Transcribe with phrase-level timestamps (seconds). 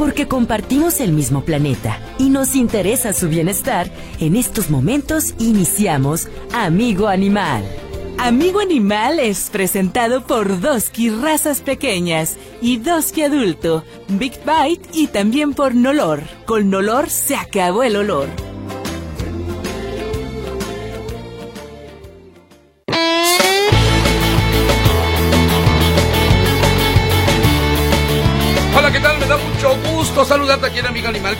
[0.00, 7.06] Porque compartimos el mismo planeta y nos interesa su bienestar, en estos momentos iniciamos Amigo
[7.06, 7.62] Animal.
[8.16, 15.52] Amigo Animal es presentado por Doski Razas Pequeñas y Doski Adulto, Big Bite y también
[15.52, 16.22] por Nolor.
[16.46, 18.49] Con Nolor se acabó el olor.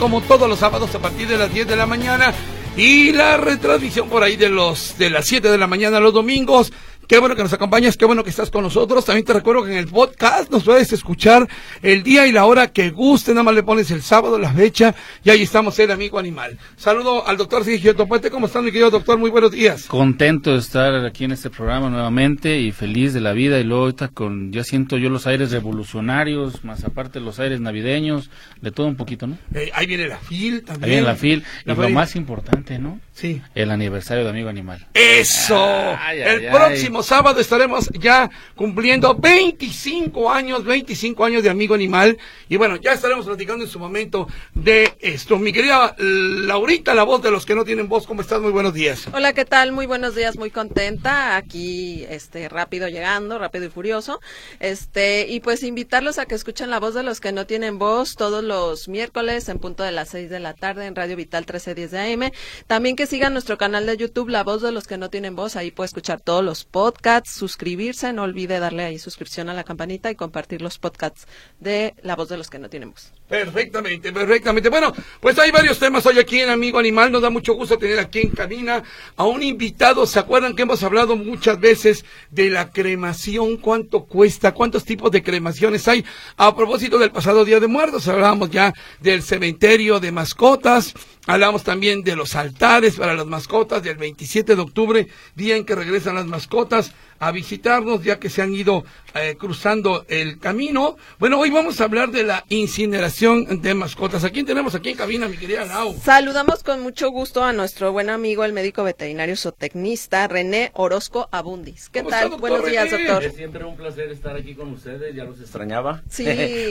[0.00, 2.34] Como todos los sábados a partir de las 10 de la mañana.
[2.76, 6.72] Y la retransmisión por ahí de los de las 7 de la mañana los domingos
[7.10, 9.04] Qué bueno que nos acompañas, qué bueno que estás con nosotros.
[9.04, 11.48] También te recuerdo que en el podcast nos puedes escuchar
[11.82, 13.32] el día y la hora que guste.
[13.32, 16.56] Nada más le pones el sábado, la fecha, y ahí estamos, el amigo animal.
[16.76, 18.30] Saludo al doctor Sergio Topuente.
[18.30, 19.18] ¿Cómo estás, mi querido doctor?
[19.18, 19.86] Muy buenos días.
[19.86, 23.58] Contento de estar aquí en este programa nuevamente y feliz de la vida.
[23.58, 28.30] Y luego ahorita con, ya siento yo los aires revolucionarios, más aparte los aires navideños,
[28.60, 29.36] de todo un poquito, ¿no?
[29.52, 30.84] Eh, ahí viene la FIL también.
[30.84, 31.42] Ahí viene la FIL.
[31.66, 33.00] y lo más importante, ¿no?
[33.14, 33.42] Sí.
[33.56, 34.86] El aniversario de Amigo Animal.
[34.94, 35.60] ¡Eso!
[35.98, 42.18] Ay, ay, el próximo sábado estaremos ya cumpliendo 25 años, 25 años de Amigo Animal.
[42.48, 45.38] Y bueno, ya estaremos platicando en su momento de esto.
[45.38, 48.40] Mi querida Laurita, la voz de los que no tienen voz, ¿cómo estás?
[48.40, 49.06] Muy buenos días.
[49.12, 49.72] Hola, ¿qué tal?
[49.72, 51.36] Muy buenos días, muy contenta.
[51.36, 54.20] Aquí, este, rápido llegando, rápido y furioso.
[54.58, 58.14] Este, y pues invitarlos a que escuchen la voz de los que no tienen voz
[58.16, 61.90] todos los miércoles en punto de las 6 de la tarde en Radio Vital 1310
[61.90, 62.32] de AM.
[62.66, 65.56] También que sigan nuestro canal de YouTube, La Voz de los que no tienen voz.
[65.56, 66.89] Ahí puede escuchar todos los podcasts
[67.24, 71.26] suscribirse, no olvide darle ahí suscripción a la campanita y compartir los podcasts
[71.58, 73.12] de La Voz de los que no tenemos.
[73.28, 74.68] Perfectamente, perfectamente.
[74.68, 77.12] Bueno, pues hay varios temas hoy aquí en Amigo Animal.
[77.12, 78.82] Nos da mucho gusto tener aquí en cabina
[79.16, 80.04] a un invitado.
[80.06, 83.56] ¿Se acuerdan que hemos hablado muchas veces de la cremación?
[83.58, 84.52] ¿Cuánto cuesta?
[84.52, 86.04] ¿Cuántos tipos de cremaciones hay?
[86.36, 90.94] A propósito del pasado Día de Muertos, hablábamos ya del cementerio de mascotas.
[91.26, 95.74] Hablamos también de los altares para las mascotas del 27 de octubre, día en que
[95.74, 100.96] regresan las mascotas a visitarnos ya que se han ido eh, cruzando el camino.
[101.18, 104.24] Bueno, hoy vamos a hablar de la incineración de mascotas.
[104.24, 105.94] ¿A quién tenemos aquí en cabina, mi querida Lau?
[106.02, 111.90] Saludamos con mucho gusto a nuestro buen amigo, el médico veterinario zootecnista, René Orozco Abundis.
[111.90, 112.30] ¿Qué tal?
[112.30, 113.22] Buenos días, doctor.
[113.24, 116.02] Es siempre un placer estar aquí con ustedes, ya los extrañaba.
[116.08, 116.24] Sí.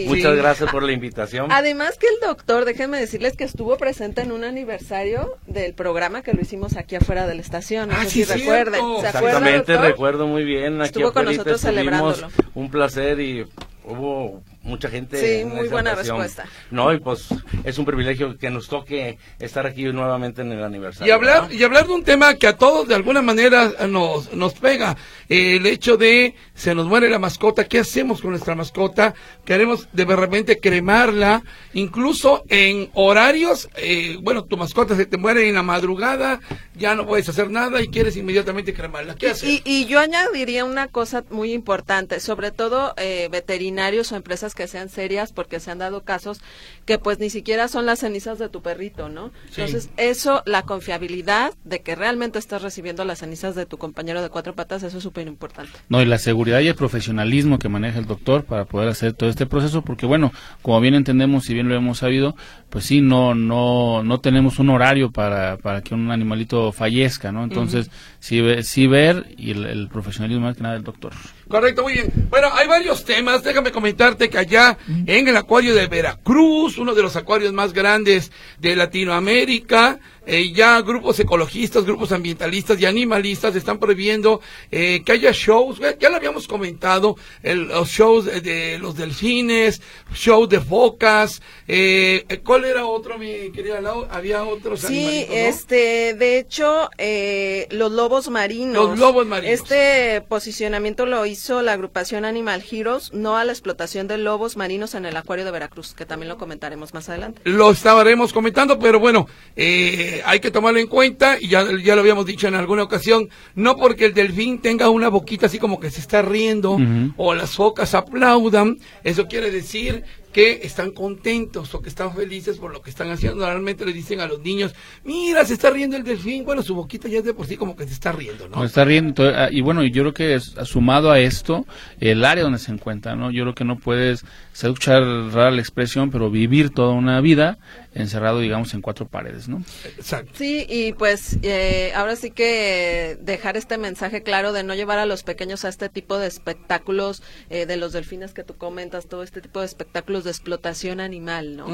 [0.07, 1.51] Muchas gracias por la invitación.
[1.51, 6.33] Además que el doctor, déjenme decirles que estuvo presente en un aniversario del programa que
[6.33, 7.89] lo hicimos aquí afuera de la estación.
[7.89, 8.81] No ah, sé sí, si recuerden.
[9.01, 10.81] ¿Se Exactamente, recuerdo muy bien.
[10.81, 12.27] Aquí Estuvo con nosotros celebrándolo.
[12.55, 13.45] Un placer y
[13.85, 15.19] hubo mucha gente.
[15.19, 16.45] Sí, muy buena respuesta.
[16.71, 17.27] No, y pues
[17.63, 21.07] es un privilegio que nos toque estar aquí nuevamente en el aniversario.
[21.07, 24.53] Y hablar, y hablar de un tema que a todos de alguna manera nos, nos
[24.53, 24.97] pega.
[25.29, 29.13] el hecho de se nos muere la mascota, ¿qué hacemos con nuestra mascota?
[29.45, 31.43] Queremos de repente cremarla,
[31.73, 36.39] incluso en horarios, eh, bueno, tu mascota se te muere en la madrugada,
[36.75, 39.15] ya no puedes hacer nada y quieres inmediatamente cremarla.
[39.15, 39.47] ¿Qué haces?
[39.49, 44.67] Y, y yo añadiría una cosa muy importante, sobre todo eh, veterinarios o empresas que
[44.67, 46.41] sean serias, porque se han dado casos
[46.85, 49.31] que pues ni siquiera son las cenizas de tu perrito, ¿no?
[49.49, 54.29] Entonces, eso, la confiabilidad de que realmente estás recibiendo las cenizas de tu compañero de
[54.29, 55.71] cuatro patas, eso es súper importante.
[55.89, 59.29] No, y la seguridad y el profesionalismo que maneja el doctor para poder hacer todo
[59.29, 62.35] este proceso, porque bueno, como bien entendemos y bien lo hemos sabido,
[62.69, 67.43] pues sí, no, no, no tenemos un horario para, para que un animalito fallezca, ¿no?
[67.43, 71.13] Entonces, sí, sí ver y el, el profesionalismo más que nada del doctor.
[71.47, 72.13] Correcto, muy bien.
[72.29, 73.43] Bueno, hay varios temas.
[73.43, 78.31] Déjame comentarte que allá en el acuario de Veracruz, uno de los acuarios más grandes
[78.59, 84.41] de Latinoamérica, eh, ya grupos ecologistas, grupos ambientalistas y animalistas están prohibiendo
[84.71, 89.81] eh, que haya shows, ya lo habíamos comentado, el, los shows de, los delfines,
[90.13, 94.07] shows de focas, eh, ¿cuál era otro, mi querida Lau?
[94.09, 98.89] Había otros Sí, este, de hecho, eh, los lobos marinos.
[98.89, 99.59] Los lobos marinos.
[99.59, 104.95] Este posicionamiento lo hizo la agrupación Animal Heroes, no a la explotación de lobos marinos
[104.95, 107.41] en el acuario de Veracruz, que también lo comentaremos más adelante.
[107.43, 112.01] Lo estaremos comentando, pero bueno, eh, hay que tomarlo en cuenta, y ya, ya lo
[112.01, 115.89] habíamos dicho en alguna ocasión, no porque el delfín tenga una boquita así como que
[115.89, 116.77] se está riendo,
[117.17, 122.71] o las focas aplaudan, eso quiere decir que están contentos o que están felices por
[122.71, 123.39] lo que están haciendo.
[123.39, 126.45] Normalmente le dicen a los niños, mira, se está riendo el delfín.
[126.45, 128.63] Bueno, su boquita ya es de por sí como que se está riendo, ¿no?
[128.63, 129.27] está riendo.
[129.27, 131.65] Ah, y bueno, yo creo que es, sumado a esto,
[131.99, 133.31] el área donde se encuentra, ¿no?
[133.31, 134.23] Yo creo que no puedes,
[134.53, 137.57] se escuchar rara la expresión, pero vivir toda una vida
[137.93, 139.63] encerrado, digamos, en cuatro paredes, ¿no?
[139.97, 140.31] Exacto.
[140.35, 145.05] Sí, y pues eh, ahora sí que dejar este mensaje claro de no llevar a
[145.05, 149.23] los pequeños a este tipo de espectáculos eh, de los delfines que tú comentas, todo
[149.23, 151.67] este tipo de espectáculos de explotación animal, ¿no?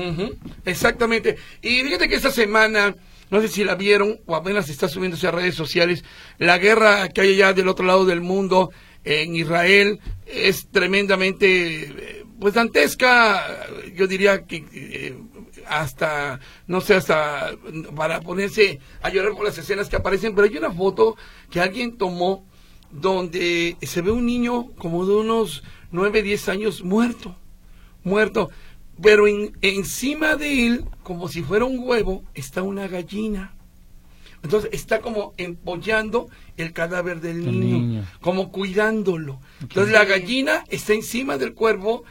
[0.65, 1.37] Exactamente.
[1.61, 2.95] Y fíjate que esta semana,
[3.29, 6.03] no sé si la vieron o apenas está subiéndose a redes sociales,
[6.37, 8.71] la guerra que hay allá del otro lado del mundo,
[9.05, 15.15] en Israel, es tremendamente, eh, pues dantesca, yo diría que eh,
[15.67, 17.55] hasta, no sé, hasta
[17.95, 21.15] para ponerse a llorar por las escenas que aparecen, pero hay una foto
[21.49, 22.45] que alguien tomó
[22.91, 27.35] donde se ve un niño como de unos 9, 10 años muerto
[28.03, 28.51] muerto,
[29.01, 33.55] pero en- encima de él, como si fuera un huevo, está una gallina.
[34.43, 38.05] Entonces está como empollando el cadáver del El niño, niño.
[38.21, 39.39] como cuidándolo.
[39.59, 42.03] Entonces la gallina está encima del cuervo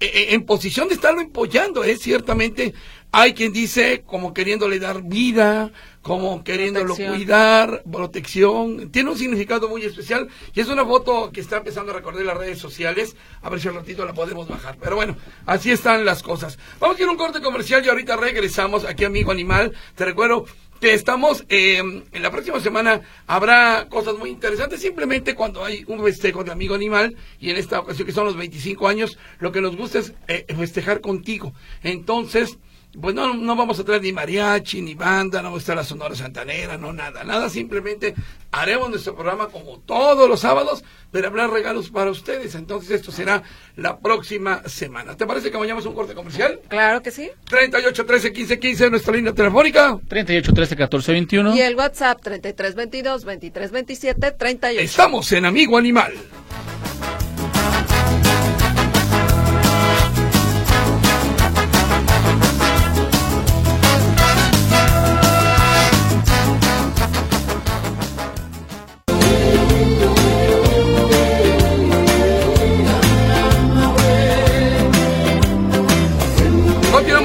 [0.00, 1.96] en posición de estarlo empollando, ¿eh?
[1.96, 2.74] Ciertamente
[3.16, 5.70] hay quien dice como queriéndole dar vida,
[6.02, 7.14] como queriéndolo Protección.
[7.16, 8.90] cuidar, protección.
[8.90, 12.36] Tiene un significado muy especial y es una foto que está empezando a recorrer las
[12.36, 13.14] redes sociales.
[13.40, 14.76] A ver si al ratito la podemos bajar.
[14.80, 15.16] Pero bueno,
[15.46, 16.58] así están las cosas.
[16.80, 19.72] Vamos a ir a un corte comercial y ahorita regresamos aquí, amigo animal.
[19.94, 20.46] Te recuerdo
[20.92, 26.44] estamos eh, en la próxima semana habrá cosas muy interesantes simplemente cuando hay un festejo
[26.44, 29.76] de amigo animal y en esta ocasión que son los 25 años lo que nos
[29.76, 31.52] gusta es eh, festejar contigo.
[31.82, 32.58] Entonces
[33.00, 35.84] pues no, no vamos a traer ni mariachi, ni banda, no va a estar la
[35.84, 38.14] Sonora Santanera, no nada, nada, simplemente
[38.52, 43.42] haremos nuestro programa como todos los sábados, pero habrá regalos para ustedes, entonces esto será
[43.76, 45.16] la próxima semana.
[45.16, 46.60] ¿Te parece que vayamos a un corte comercial?
[46.68, 47.30] Claro que sí.
[47.48, 49.98] 38 13 15 15 nuestra línea telefónica.
[50.08, 51.56] 38 13 14 21.
[51.56, 54.80] Y el WhatsApp 3322 2327 38.
[54.80, 56.14] Estamos en Amigo Animal.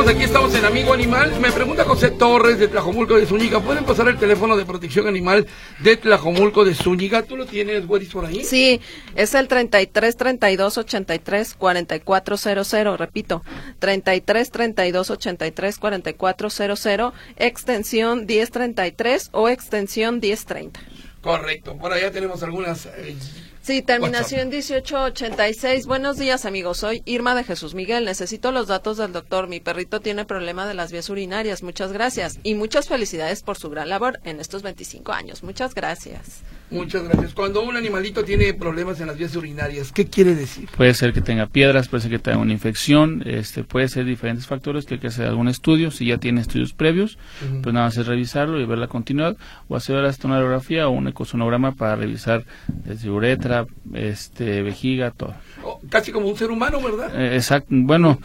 [0.09, 1.39] Aquí, estamos en Amigo Animal.
[1.39, 3.59] Me pregunta José Torres de Tlajomulco de Zúñiga.
[3.59, 5.45] ¿Pueden pasar el teléfono de protección animal
[5.79, 7.23] de Tlajomulco de Zúñiga?
[7.23, 8.43] ¿Tú lo tienes, Güeris, por ahí?
[8.43, 8.81] Sí,
[9.15, 13.43] es el 33 32 83 4400, repito,
[13.77, 20.79] 33 32 83 4400, extensión 1033 o extensión 1030.
[21.21, 21.77] Correcto.
[21.77, 22.87] Por allá tenemos algunas.
[22.87, 23.15] eh,
[23.61, 25.85] Sí, terminación 1886.
[25.85, 26.77] Buenos días, amigos.
[26.77, 28.05] Soy Irma de Jesús Miguel.
[28.05, 29.47] Necesito los datos del doctor.
[29.47, 31.61] Mi perrito tiene problema de las vías urinarias.
[31.61, 32.39] Muchas gracias.
[32.43, 35.43] Y muchas felicidades por su gran labor en estos 25 años.
[35.43, 36.41] Muchas gracias.
[36.69, 37.33] Muchas gracias.
[37.33, 40.69] Cuando un animalito tiene problemas en las vías urinarias, ¿qué quiere decir?
[40.75, 44.47] Puede ser que tenga piedras, puede ser que tenga una infección, este, puede ser diferentes
[44.47, 45.91] factores que hay que hacer algún estudio.
[45.91, 47.17] Si ya tiene estudios previos,
[47.61, 49.37] pues nada más es revisarlo y ver la continuidad
[49.67, 55.35] o hacer hasta una radiografía o un ecosonograma para revisar desde uretra, este, vejiga, todo.
[55.63, 57.11] Oh, casi como un ser humano, ¿verdad?
[57.19, 57.67] Eh, exacto.
[57.69, 58.19] Bueno,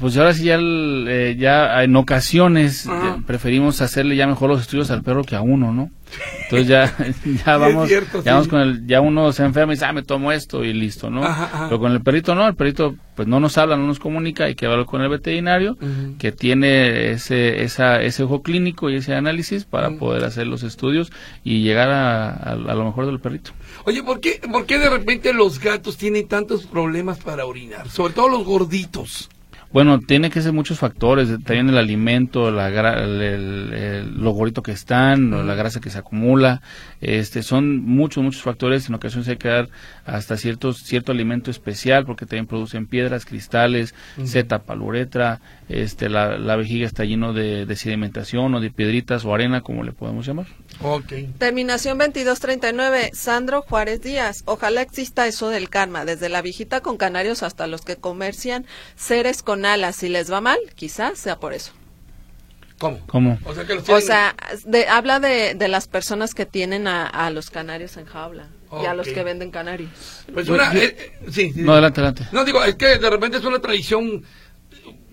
[0.00, 2.86] pues ahora sí ya, el- eh, ya en ocasiones
[3.26, 5.90] preferimos hacerle ya mejor los estudios al perro que a uno, ¿no?
[6.44, 6.92] Entonces ya,
[7.46, 10.02] ya vamos, cierto, ya vamos con el, ya uno se enferma y dice, ah, me
[10.02, 11.22] tomo esto y listo, ¿no?
[11.22, 11.64] Ajá, ajá.
[11.68, 14.56] Pero con el perrito no, el perrito pues no nos habla, no nos comunica, hay
[14.56, 15.76] que hablar con el veterinario
[16.18, 21.12] que tiene ese, esa, ese ojo clínico y ese análisis para poder hacer los estudios
[21.44, 23.52] y llegar a, a- a lo mejor del perrito.
[23.84, 27.88] Oye, ¿por qué, ¿por qué de repente los gatos tienen tantos problemas para orinar?
[27.88, 29.28] Sobre todo los gorditos.
[29.72, 34.34] Bueno, tiene que ser muchos factores, también el alimento, la gra- el, el- el- lo
[34.64, 36.60] que están, o la grasa que se acumula,
[37.00, 39.68] este, son muchos, muchos factores, en ocasiones hay que dar
[40.04, 46.08] hasta ciertos, cierto alimento especial, porque también producen piedras, cristales, se tapa la uretra, este,
[46.08, 49.92] la, la vejiga está lleno de, de sedimentación o de piedritas o arena, como le
[49.92, 50.46] podemos llamar.
[50.82, 51.12] Ok.
[51.38, 54.42] Terminación 2239, Sandro Juárez Díaz.
[54.46, 58.64] Ojalá exista eso del karma, desde la viejita con canarios hasta los que comercian
[58.96, 59.96] seres con alas.
[59.96, 61.72] Si les va mal, quizás sea por eso.
[62.78, 62.98] ¿Cómo?
[63.08, 63.38] ¿Cómo?
[63.44, 64.34] O sea, que los O tienen- sea,
[64.64, 68.48] de- habla de, de las personas que tienen a, a los canarios en jaula
[68.82, 69.90] y a los que venden canarios.
[70.32, 71.60] Pues una, eh, eh, sí, sí.
[71.60, 72.26] No, adelante, adelante.
[72.32, 74.24] No, digo, es que de repente es una tradición,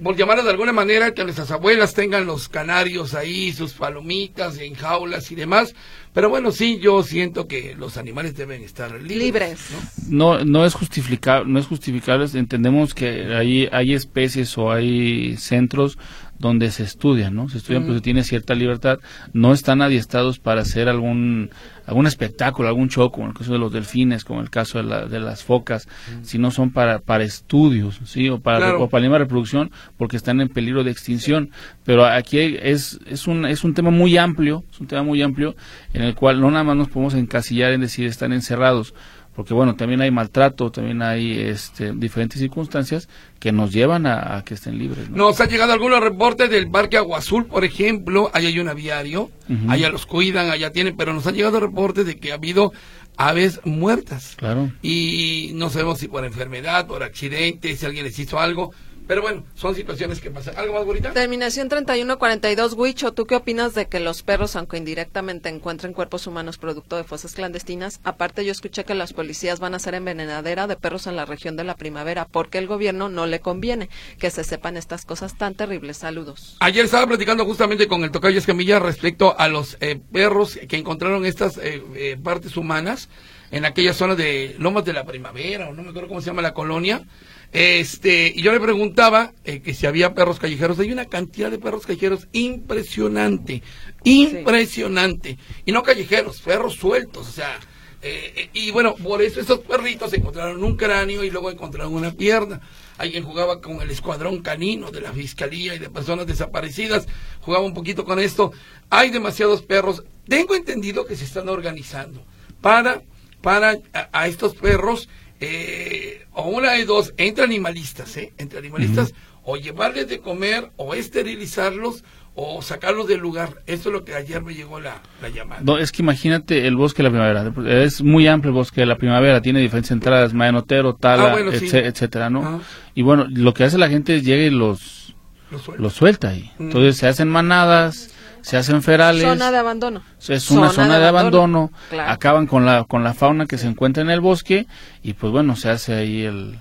[0.02, 4.76] por llamarla de alguna manera, que nuestras abuelas tengan los canarios ahí, sus palomitas en
[4.76, 5.74] jaulas y demás,
[6.14, 9.18] Pero bueno, sí, yo siento que los animales deben estar libres.
[9.18, 9.60] Libres.
[10.08, 10.38] ¿no?
[10.40, 12.26] No, no es justificable, no es justificable.
[12.34, 15.98] Entendemos que hay, hay especies o hay centros
[16.40, 17.50] donde se estudian, ¿no?
[17.50, 19.00] Se estudian, pues se tiene cierta libertad.
[19.34, 21.50] No están adiestados para hacer algún
[21.86, 25.06] algún espectáculo, algún show, como el caso de los delfines, como el caso de, la-
[25.06, 25.88] de las focas,
[26.22, 28.84] sino son para para estudios, sí, o para Claro.
[28.84, 31.50] o para la reproducción, porque están en peligro de extinción.
[31.86, 35.56] Pero aquí es es un es un tema muy amplio, es un tema muy amplio
[35.94, 38.94] en el cual no nada más nos podemos encasillar en decir están encerrados
[39.38, 43.08] porque bueno, también hay maltrato, también hay este, diferentes circunstancias
[43.40, 45.12] que nos llevan a, a que estén libres.
[45.12, 45.18] ¿no?
[45.18, 49.30] Nos ha llegado algunos reportes del Parque Agua Azul, por ejemplo, allá hay un aviario,
[49.70, 52.74] allá los cuidan, allá tienen, pero nos han llegado reportes de que ha habido
[53.16, 54.34] aves muertas.
[54.38, 54.72] Claro.
[54.82, 58.74] Y no sabemos si por enfermedad, por accidente, si alguien les hizo algo,
[59.08, 60.58] pero bueno, son situaciones que pasan.
[60.58, 61.14] ¿Algo más bonita?
[61.14, 66.58] Terminación 3142, Huicho, ¿tú qué opinas de que los perros, aunque indirectamente encuentren cuerpos humanos
[66.58, 68.00] producto de fosas clandestinas?
[68.04, 71.56] Aparte, yo escuché que las policías van a hacer envenenadera de perros en la región
[71.56, 75.56] de la primavera, porque el gobierno no le conviene que se sepan estas cosas tan
[75.56, 75.98] terribles.
[75.98, 76.58] Saludos.
[76.60, 81.26] Ayer estaba platicando justamente con el tocayo Escamilla respecto a los eh, perros que encontraron
[81.26, 83.10] estas eh, eh, partes humanas
[83.52, 86.42] en aquella zona de Lomas de la Primavera, o no me acuerdo cómo se llama
[86.42, 87.04] la colonia.
[87.52, 90.80] Este, y yo le preguntaba eh, que si había perros callejeros.
[90.80, 93.64] Hay una cantidad de perros callejeros impresionante,
[94.04, 95.38] impresionante.
[95.66, 97.60] Y no callejeros, perros sueltos, o sea.
[98.02, 102.12] eh, eh, y bueno, por eso estos perritos encontraron un cráneo y luego encontraron una
[102.12, 102.62] pierna.
[102.98, 107.08] Alguien jugaba con el escuadrón canino de la fiscalía y de personas desaparecidas,
[107.42, 108.52] jugaba un poquito con esto.
[108.90, 110.04] Hay demasiados perros.
[110.28, 112.24] Tengo entendido que se están organizando
[112.62, 113.02] para,
[113.42, 113.78] para
[114.12, 115.10] a estos perros,
[115.40, 118.34] eh, o una de dos, entre animalistas, ¿eh?
[118.38, 119.14] Entre animalistas,
[119.44, 122.04] o llevarles de comer, o esterilizarlos,
[122.36, 123.64] o sacarlos del lugar.
[123.66, 125.62] Eso es lo que ayer me llegó la, la llamada.
[125.64, 127.54] No, es que imagínate el bosque de la primavera.
[127.84, 131.52] Es muy amplio el bosque de la primavera, tiene diferentes entradas, Mayanotero, Tala, Ah, bueno,
[131.52, 131.66] sí.
[131.68, 132.40] etc- etcétera, ¿no?
[132.42, 132.60] Ajá.
[132.94, 135.16] Y bueno, lo que hace la gente es llega y los,
[135.50, 135.82] Los suelto.
[135.82, 136.52] los suelta ahí.
[136.60, 136.64] Mm.
[136.64, 139.24] Entonces se hacen manadas, se hacen ferales.
[139.24, 140.04] Zona de abandono.
[140.28, 142.12] Es una zona, de abandono, Claro.
[142.12, 144.68] acaban con la con la fauna que se encuentra en el bosque
[145.04, 146.60] y pues bueno, se hace ahí el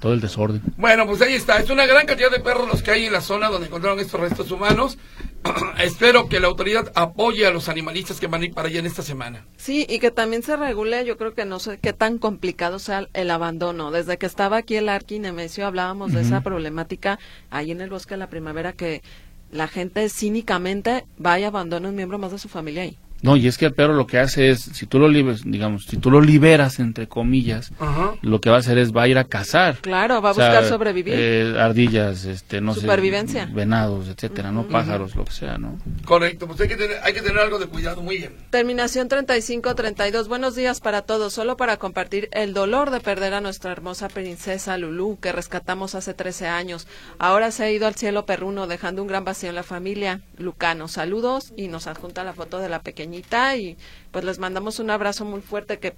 [0.00, 0.60] todo el desorden.
[0.76, 1.58] Bueno, pues ahí está.
[1.58, 4.20] Es una gran cantidad de perros los que hay en la zona donde encontraron estos
[4.20, 4.98] restos humanos.
[5.78, 8.86] Espero que la autoridad apoye a los animalistas que van a ir para allá en
[8.86, 9.44] esta semana.
[9.56, 13.08] Sí, y que también se regule, yo creo que no sé qué tan complicado sea
[13.14, 13.90] el abandono.
[13.90, 17.18] Desde que estaba aquí el Arqui Nemesio hablábamos de esa problemática
[17.50, 19.02] ahí en el bosque de la primavera que
[19.50, 22.98] la gente cínicamente va y abandona un miembro más de su familia ahí.
[23.22, 25.86] No, y es que el perro lo que hace es, si tú lo liberas, digamos,
[25.86, 28.14] si tú lo liberas, entre comillas, Ajá.
[28.22, 29.78] lo que va a hacer es va a ir a cazar.
[29.80, 31.14] Claro, va a O sea, buscar sobrevivir.
[31.16, 33.46] eh, ardillas, este, no Supervivencia.
[33.46, 35.78] sé, venados, etcétera, no pájaros, lo que sea, ¿no?
[36.04, 38.32] Correcto, pues hay que, tener, hay que tener algo de cuidado, muy bien.
[38.50, 40.28] Terminación 3532.
[40.28, 41.32] Buenos días para todos.
[41.32, 46.14] Solo para compartir el dolor de perder a nuestra hermosa princesa Lulú, que rescatamos hace
[46.14, 46.86] 13 años.
[47.18, 50.20] Ahora se ha ido al cielo perruno, dejando un gran vacío en la familia.
[50.38, 53.76] Lucano, saludos y nos adjunta la foto de la pequeñita y
[54.10, 55.94] pues les mandamos un abrazo muy fuerte que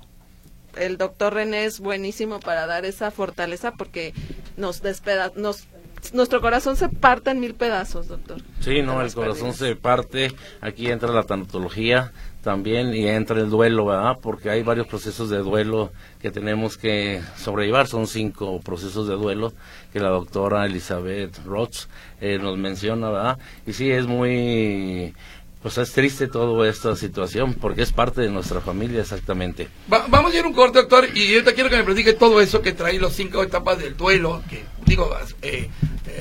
[0.77, 4.13] el doctor René es buenísimo para dar esa fortaleza porque
[4.57, 5.67] nos despeda, nos
[6.13, 8.41] nuestro corazón se parte en mil pedazos, doctor.
[8.61, 9.57] Sí, no, el corazón pérdidas.
[9.57, 12.13] se parte, aquí entra la tanatología
[12.43, 14.17] también y entra el duelo, ¿verdad?
[14.23, 19.53] Porque hay varios procesos de duelo que tenemos que sobrellevar, son cinco procesos de duelo
[19.93, 21.89] que la doctora Elizabeth Roth
[22.21, 23.39] eh, nos menciona, ¿verdad?
[23.67, 25.15] Y sí, es muy,
[25.63, 29.69] pues es triste toda esta situación porque es parte de nuestra familia exactamente.
[29.93, 32.63] Va- vamos a ir un corte, doctor, y ahorita quiero que me platique todo eso
[32.63, 35.11] que trae los cinco etapas del duelo, que digo,
[35.43, 35.69] eh,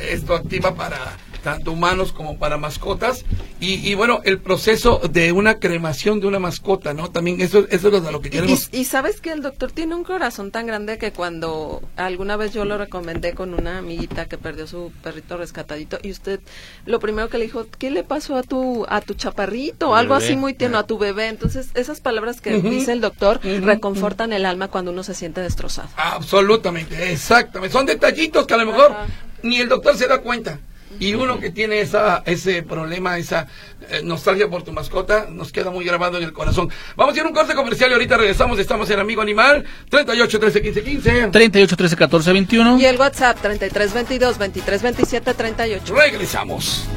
[0.09, 3.25] esto activa para tanto humanos como para mascotas,
[3.59, 7.09] y, y bueno, el proceso de una cremación de una mascota, ¿no?
[7.09, 8.69] También eso, eso es lo que queremos.
[8.71, 12.53] Y, y sabes que el doctor tiene un corazón tan grande que cuando alguna vez
[12.53, 16.39] yo lo recomendé con una amiguita que perdió su perrito rescatadito y usted
[16.85, 19.95] lo primero que le dijo, ¿qué le pasó a tu a tu chaparrito?
[19.95, 21.27] Algo así muy tierno a tu bebé.
[21.27, 25.89] Entonces, esas palabras que dice el doctor reconfortan el alma cuando uno se siente destrozado.
[25.95, 27.73] Absolutamente, exactamente.
[27.73, 29.05] Son detallitos que a lo mejor Ajá.
[29.43, 30.59] ni el doctor se da cuenta.
[30.99, 33.47] Y uno que tiene esa, ese problema, esa
[33.89, 36.69] eh, nostalgia por tu mascota, nos queda muy grabado en el corazón.
[36.95, 38.57] Vamos a ir a un corte comercial y ahorita regresamos.
[38.59, 41.27] Estamos en Amigo Animal, 38 13 15 15.
[41.31, 42.79] 38, 13, 14, 21.
[42.79, 45.95] Y el WhatsApp 3322 2327 38.
[45.95, 46.87] Regresamos.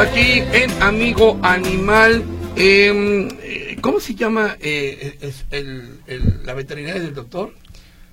[0.00, 2.22] Aquí en Amigo Animal
[2.56, 7.54] Em, eh, ¿Cómo se llama eh, es el, el- la veterinaria del doctor?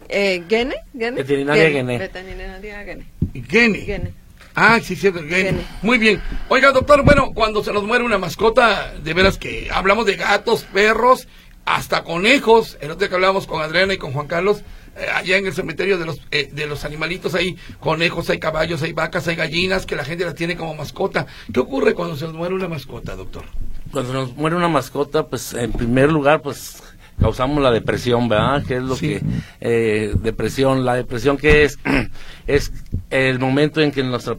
[0.07, 0.75] Eh, ¿Gene?
[0.93, 1.17] ¿Gene?
[1.17, 1.97] Veterinaria Gene.
[1.97, 3.05] Veterinaria Gene.
[3.49, 3.79] Gene.
[3.79, 4.13] Gene.
[4.55, 5.35] Ah, sí, cierto, Gene.
[5.43, 5.61] Gene.
[5.81, 6.21] Muy bien.
[6.49, 10.63] Oiga, doctor, bueno, cuando se nos muere una mascota, de veras que hablamos de gatos,
[10.71, 11.27] perros,
[11.65, 12.77] hasta conejos.
[12.79, 14.61] El otro día que hablábamos con Adriana y con Juan Carlos,
[15.13, 18.93] allá en el cementerio de los, eh, de los animalitos hay conejos, hay caballos, hay
[18.93, 21.27] vacas, hay gallinas, que la gente las tiene como mascota.
[21.53, 23.43] ¿Qué ocurre cuando se nos muere una mascota, doctor?
[23.91, 26.81] Cuando nos muere una mascota, pues en primer lugar, pues
[27.19, 28.63] causamos la depresión, ¿verdad?
[28.65, 29.07] Que es lo Sí.
[29.07, 29.21] que
[29.61, 31.79] eh, depresión, la depresión que es
[32.47, 32.71] es
[33.09, 34.37] el momento en que nuestra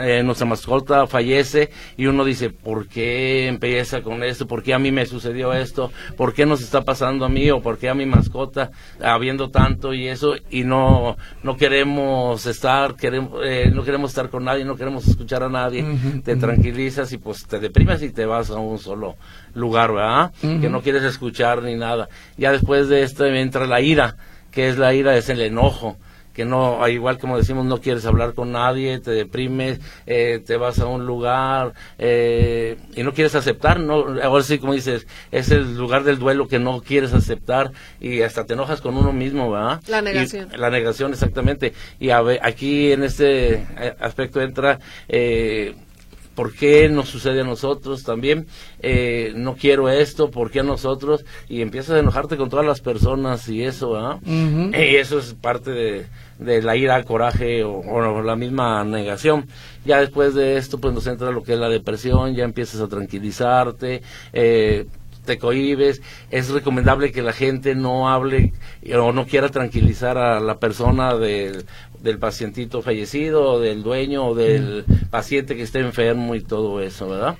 [0.00, 4.46] eh, nuestra mascota fallece y uno dice, ¿por qué empieza con esto?
[4.46, 5.90] ¿Por qué a mí me sucedió esto?
[6.16, 8.70] ¿Por qué nos está pasando a mí o por qué a mi mascota
[9.02, 14.44] habiendo tanto y eso y no no queremos estar, queremos eh, no queremos estar con
[14.44, 15.84] nadie, no queremos escuchar a nadie,
[16.24, 19.16] te tranquilizas y pues te deprimes y te vas a un solo
[19.54, 20.32] lugar, ¿verdad?
[20.40, 22.08] Que no quieres escuchar ni nada.
[22.36, 24.16] Ya después de esto entra la ira,
[24.50, 25.96] que es la ira, es el enojo
[26.32, 30.78] que no, igual como decimos, no quieres hablar con nadie, te deprimes, eh, te vas
[30.78, 35.76] a un lugar eh, y no quieres aceptar, no, ahora sí como dices, es el
[35.76, 39.82] lugar del duelo que no quieres aceptar y hasta te enojas con uno mismo, ¿verdad?
[39.88, 40.48] La Y- negación.
[40.56, 41.74] la negación, exactamente.
[42.00, 44.78] Y a ver, aquí en este eh, aspecto entra
[45.08, 45.74] eh,
[46.34, 48.46] por qué nos sucede a nosotros también,
[48.80, 52.80] eh, no quiero esto, por qué a nosotros, y empiezas a enojarte con todas las
[52.80, 53.92] personas y eso.
[53.92, 54.70] Ujú.
[54.72, 56.06] Y eso es parte de,
[56.38, 59.46] de la ira, coraje o, o la misma negación.
[59.84, 62.88] Ya después de esto, pues nos entra lo que es la depresión, ya empiezas a
[62.88, 64.86] tranquilizarte, eh,
[65.24, 66.02] te cohibes.
[66.30, 68.52] Es recomendable que la gente no hable
[68.98, 71.64] o no quiera tranquilizar a la persona del,
[72.00, 77.36] del pacientito fallecido, del dueño o del paciente que esté enfermo y todo eso, ¿verdad?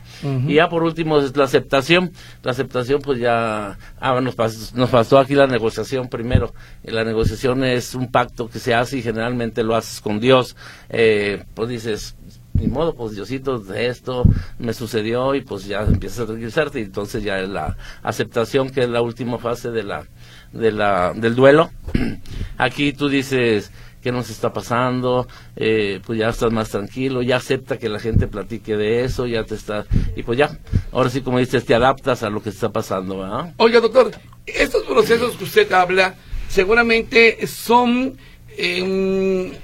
[0.48, 2.12] Y ya por último es la aceptación.
[2.42, 6.52] La aceptación, pues ya ah, nos, pas- nos pasó aquí la negociación primero.
[6.84, 10.56] La negociación es un pacto que se hace y generalmente lo haces con Dios.
[10.88, 12.16] Eh, pues dices,
[12.54, 14.24] ni modo, pues Diosito, de esto
[14.58, 18.82] me sucedió y pues ya empiezas a tranquilizarte y entonces ya es la aceptación que
[18.82, 20.06] es la última fase de la,
[20.52, 21.70] de la, del duelo.
[22.58, 25.26] Aquí tú dices, ¿qué nos está pasando?
[25.56, 29.44] Eh, pues ya estás más tranquilo, ya acepta que la gente platique de eso, ya
[29.44, 30.58] te está, y pues ya,
[30.92, 33.54] ahora sí como dices, te adaptas a lo que está pasando, ¿verdad?
[33.56, 34.10] Oiga, doctor,
[34.46, 36.14] estos procesos que usted habla
[36.48, 38.18] seguramente son
[38.58, 39.58] eh,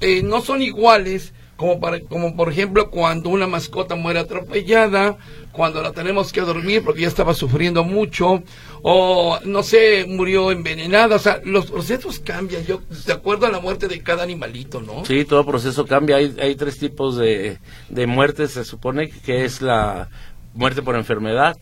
[0.00, 1.32] eh, no son iguales
[1.64, 5.16] como para, como por ejemplo cuando una mascota muere atropellada,
[5.50, 8.42] cuando la tenemos que dormir porque ya estaba sufriendo mucho
[8.82, 13.60] o no sé, murió envenenada, o sea, los procesos cambian, yo de acuerdo a la
[13.60, 15.06] muerte de cada animalito, ¿no?
[15.06, 16.16] Sí, todo proceso cambia.
[16.16, 20.10] Hay, hay tres tipos de, de muertes, se supone que es la
[20.54, 21.56] muerte por enfermedad,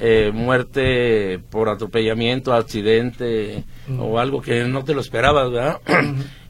[0.00, 3.64] eh, muerte por atropellamiento, accidente
[3.98, 5.80] o algo que no te lo esperabas, ¿verdad?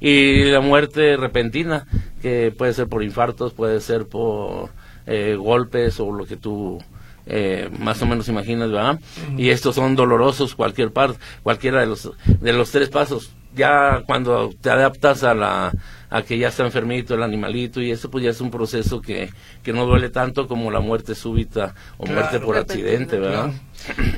[0.00, 1.86] y la muerte repentina,
[2.22, 4.70] que puede ser por infartos, puede ser por
[5.06, 6.78] eh, golpes o lo que tú
[7.26, 9.00] eh, más o menos imaginas, ¿verdad?
[9.36, 13.32] Y estos son dolorosos cualquier parte, cualquiera de los de los tres pasos.
[13.54, 15.72] Ya cuando te adaptas a la
[16.10, 19.30] a que ya está enfermito el animalito y eso pues ya es un proceso que,
[19.62, 23.52] que no duele tanto como la muerte súbita o Claro, muerte por accidente, ¿verdad?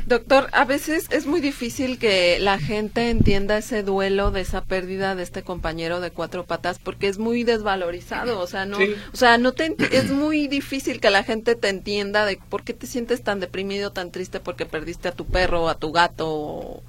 [0.06, 5.14] Doctor, a veces es muy difícil que la gente entienda ese duelo de esa pérdida
[5.14, 8.94] de este compañero de cuatro patas porque es muy desvalorizado, o sea, no, Sí.
[9.12, 12.72] o sea, no te es muy difícil que la gente te entienda de por qué
[12.72, 16.82] te sientes tan deprimido, tan triste porque perdiste a tu perro, a tu gato o,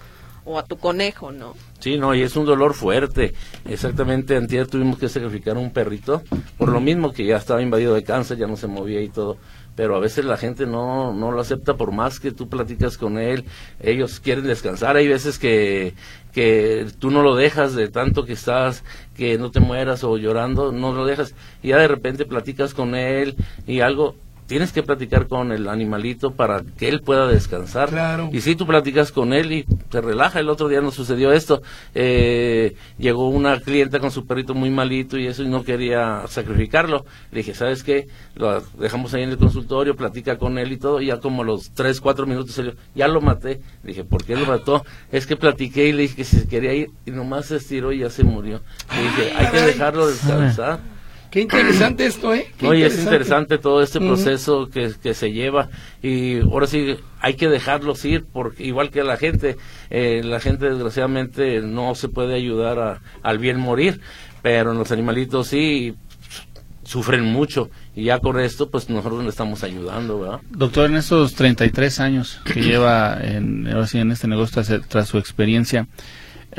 [0.46, 1.56] o a tu conejo, ¿no?
[1.80, 3.34] Sí, no, y es un dolor fuerte.
[3.66, 6.22] Exactamente, antier tuvimos que sacrificar un perrito,
[6.58, 9.38] por lo mismo que ya estaba invadido de cáncer, ya no se movía y todo.
[9.76, 13.18] Pero a veces la gente no, no lo acepta por más que tú platicas con
[13.18, 13.46] él,
[13.80, 14.98] ellos quieren descansar.
[14.98, 15.94] Hay veces que,
[16.34, 18.84] que tú no lo dejas de tanto que estás,
[19.16, 21.36] que no te mueras o llorando, no lo dejas.
[21.64, 24.16] Y ya de repente platicas con él y algo,
[24.52, 27.88] tienes que platicar con el animalito para que él pueda descansar.
[27.88, 28.30] Claro.
[28.34, 31.62] Y si tú platicas con él y te relaja, el otro día nos sucedió esto,
[31.96, 37.06] eh, llegó una clienta con su perrito muy malito y eso y no quería sacrificarlo.
[37.32, 38.10] Le dije, ¿sabes qué?
[38.36, 41.72] Lo dejamos ahí en el consultorio, platica con él y todo, y ya como los
[41.72, 43.62] 3, 4 minutos salió, ya lo maté.
[43.84, 44.84] Le dije, ¿por qué lo mató?
[45.14, 47.94] Es que platiqué y le dije que si se quería ir y nomás se estiró
[47.94, 48.60] y ya se murió.
[48.94, 50.82] Le dije, hay que dejarlo descansar.
[51.32, 52.52] Qué interesante esto, ¿eh?
[52.58, 53.58] Qué Oye, es interesante.
[53.58, 55.70] todo este proceso que, que se lleva.
[56.04, 59.56] Y ahora sí hay que dejarlos ir porque igual que la gente,
[59.90, 64.02] eh, la gente desgraciadamente no se puede ayudar a- al bien morir,
[64.42, 65.96] pero en los animalitos sí
[66.84, 67.70] sufren mucho.
[67.96, 70.40] Y ya con esto pues nosotros le estamos ayudando, ¿verdad?
[70.50, 75.08] Doctor, en estos 33 años que lleva en, ahora sí, en este negocio tras, tras
[75.08, 75.88] su experiencia,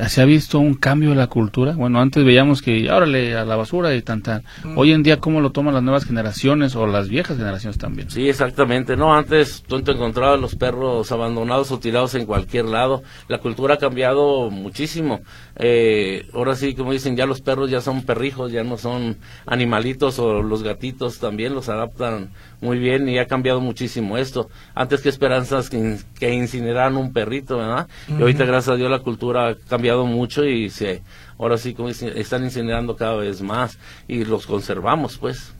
[0.09, 1.75] ¿Se ha visto un cambio en la cultura?
[1.75, 4.43] Bueno, antes veíamos que, órale, a la basura y tan, tan.
[4.65, 4.79] Mm.
[4.79, 8.11] Hoy en día, ¿cómo lo toman las nuevas generaciones o las viejas generaciones también?
[8.11, 8.97] Sí, exactamente.
[8.97, 13.03] No, antes tú te encontrabas los perros abandonados o tirados en cualquier lado.
[13.29, 15.21] La cultura ha cambiado muchísimo.
[15.57, 20.19] Eh, ahora sí, como dicen, ya los perros ya son perrijos, ya no son animalitos
[20.19, 22.31] o los gatitos también los adaptan
[22.63, 24.49] muy bien y ha cambiado muchísimo esto.
[24.75, 27.89] Antes que esperanzas que, que incineraran un perrito, ¿verdad?
[28.09, 31.03] Y ahorita, gracias a Dios, la cultura ha cambiado mucho y se,
[31.39, 35.53] ahora sí, como están incinerando cada vez más y los conservamos, pues.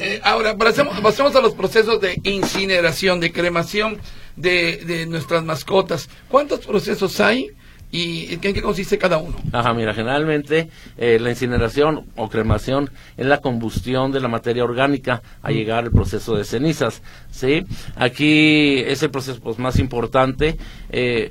[0.00, 3.98] Eh, ahora, pasemos, pasemos a los procesos de incineración, de cremación
[4.36, 6.08] de, de nuestras mascotas.
[6.28, 7.50] ¿Cuántos procesos hay?
[7.90, 9.36] ¿Y en qué consiste cada uno?
[9.52, 15.22] Ajá, mira, generalmente eh, la incineración o cremación es la combustión de la materia orgánica
[15.40, 17.00] a llegar al proceso de cenizas,
[17.30, 17.64] ¿sí?
[17.94, 20.56] Aquí es el proceso pues, más importante.
[20.90, 21.30] Eh,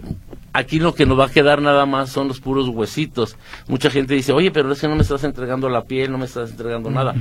[0.55, 3.35] aquí lo que nos va a quedar nada más son los puros huesitos.
[3.67, 6.25] Mucha gente dice, oye, pero es que no me estás entregando la piel, no me
[6.25, 7.13] estás entregando nada.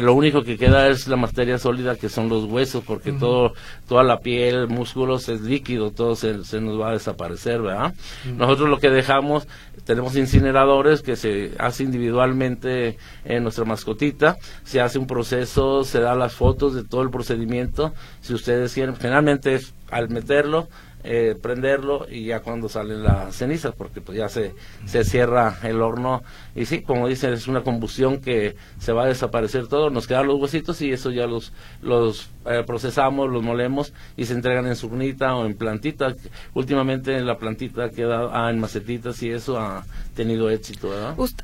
[0.00, 3.52] lo único que queda es la materia sólida, que son los huesos, porque todo,
[3.86, 7.94] toda la piel, músculos es líquido, todo se, nos va a desaparecer, ¿verdad?
[8.36, 9.46] Nosotros lo que dejamos,
[9.84, 12.96] tenemos incineradores que se hace individualmente
[13.26, 17.92] en nuestra mascotita, se hace un proceso, se da las fotos de todo el procedimiento.
[18.22, 20.68] Si ustedes quieren, generalmente es al meterlo,
[21.04, 24.54] eh, prenderlo y ya cuando salen las cenizas, porque pues ya se,
[24.86, 26.22] se cierra el horno.
[26.54, 30.26] Y sí, como dicen, es una combustión que se va a desaparecer todo, nos quedan
[30.26, 34.76] los huesitos y eso ya los, los eh, procesamos, los molemos y se entregan en
[34.76, 36.14] surnita o en plantita.
[36.54, 40.90] Últimamente la plantita queda ah, en macetitas y eso ha tenido éxito.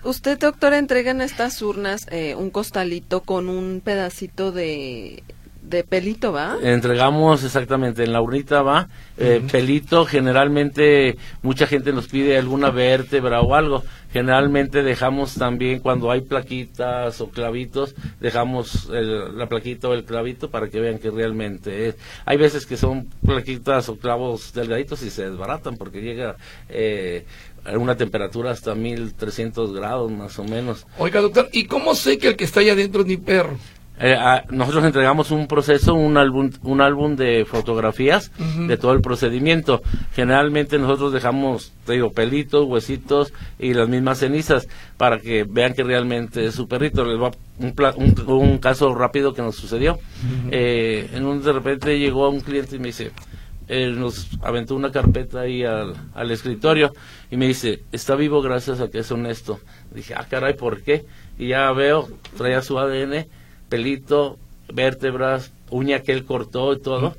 [0.04, 5.22] Usted, doctor, entrega en estas urnas eh, un costalito con un pedacito de
[5.70, 6.58] de pelito, ¿va?
[6.62, 13.40] Entregamos exactamente, en la urnita va, eh, pelito, generalmente mucha gente nos pide alguna vértebra
[13.40, 20.04] o algo, generalmente dejamos también cuando hay plaquitas o clavitos, dejamos la plaquita o el
[20.04, 21.96] clavito para que vean que realmente es.
[22.26, 26.36] Hay veces que son plaquitas o clavos delgaditos y se desbaratan porque llega...
[26.68, 27.24] Eh,
[27.62, 30.86] a una temperatura hasta 1300 grados más o menos.
[30.96, 33.58] Oiga, doctor, ¿y cómo sé que el que está ahí adentro es mi perro?
[34.02, 34.16] Eh,
[34.50, 38.32] nosotros entregamos un proceso, un álbum, un álbum de fotografías
[38.66, 39.82] de todo el procedimiento.
[40.14, 45.82] Generalmente nosotros dejamos, te digo, pelitos, huesitos y las mismas cenizas para que vean que
[45.82, 47.04] realmente es su perrito.
[47.04, 47.74] Les va un,
[48.26, 49.98] un, caso rápido que nos sucedió.
[50.50, 53.10] eh, en un de repente llegó un cliente y me dice,
[53.68, 56.92] nos aventó una carpeta ahí al, al, escritorio
[57.30, 59.60] y me dice, está vivo gracias a que es honesto.
[59.94, 61.04] Dije, ah, caray, ¿por qué?
[61.38, 63.26] Y ya veo, traía su ADN
[63.70, 64.38] pelito,
[64.70, 67.16] vértebras, uña que él cortó y todo,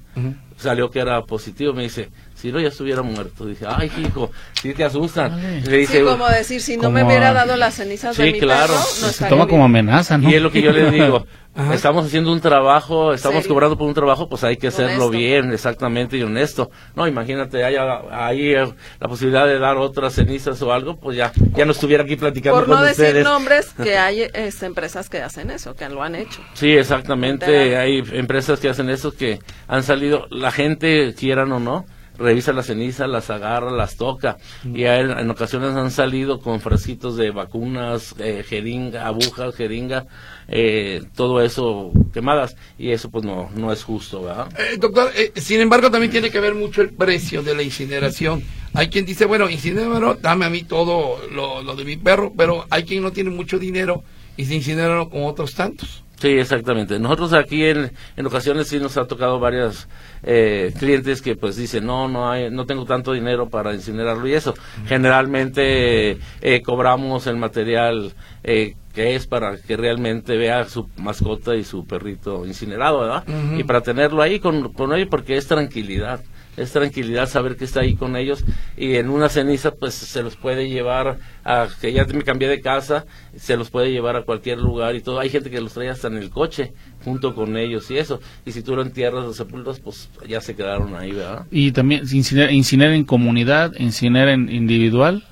[0.58, 1.74] salió que era positivo.
[1.74, 3.46] Me dice, si no ya estuviera muerto.
[3.46, 4.30] Dije, ay, hijo,
[4.62, 5.64] si te asustan.
[5.64, 8.74] Le dice, sí, como decir, si no me hubiera dado las cenizas de mi claro.
[8.74, 10.30] no se toma como amenaza, ¿no?
[10.30, 13.94] Y es lo que yo le digo, Estamos haciendo un trabajo, estamos cobrando por un
[13.94, 16.72] trabajo, pues hay que hacerlo bien, exactamente y honesto.
[16.96, 21.34] No, imagínate, hay ahí eh, la posibilidad de dar otras cenizas o algo, pues ya
[21.54, 25.52] ya no estuviera aquí platicando por no decir nombres, que hay es, empresas que hacen
[25.52, 26.42] eso, que lo han hecho.
[26.54, 31.86] Sí, exactamente, hay empresas que hacen eso, que han salido, la gente, quieran o no,
[32.22, 34.38] revisa las cenizas, las agarra, las toca.
[34.64, 40.06] Y en, ocasiones han salido con frasquitos de vacunas, eh, jeringa, agujas, jeringa,
[40.48, 42.56] eh, todo eso quemadas.
[42.78, 44.48] Y eso pues no, no es justo, ¿verdad?
[44.58, 48.44] Eh, doctor, eh, sin embargo también tiene que ver mucho el precio de la incineración.
[48.74, 52.66] Hay quien dice, bueno, incinéralo, dame a mí todo lo, lo de mi perro, pero
[52.70, 54.04] hay quien no tiene mucho dinero
[54.38, 56.01] y se incinera con otros tantos.
[56.22, 57.00] Sí, exactamente.
[57.00, 59.88] Nosotros aquí en, en ocasiones sí nos ha tocado varias
[60.22, 64.34] eh, clientes que pues dicen no no hay no tengo tanto dinero para incinerarlo y
[64.34, 64.54] eso.
[64.86, 71.64] Generalmente eh, cobramos el material eh, que es para que realmente vea su mascota y
[71.64, 73.24] su perrito incinerado, ¿verdad?
[73.58, 76.22] Y para tenerlo ahí con, con ellos porque es tranquilidad
[76.58, 78.44] es tranquilidad saber que está ahí con ellos
[78.78, 82.62] y en una ceniza pues se los puede llevar a que ya me cambié de
[82.62, 85.20] casa se los puede llevar a cualquier lugar y todo.
[85.20, 88.20] Hay gente que los trae hasta en el coche junto con ellos y eso.
[88.46, 92.04] Y si tú lo entierras o sepultas pues ya se quedaron ahí verdad y también
[92.12, 95.24] incinerar, en comunidad incinerar en individual.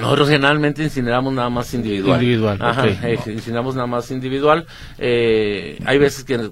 [0.00, 2.22] Nosotros generalmente incineramos nada más individual.
[2.22, 4.66] Individual, Ajá, eh, incineramos nada más individual.
[4.98, 6.50] Eh, hay veces que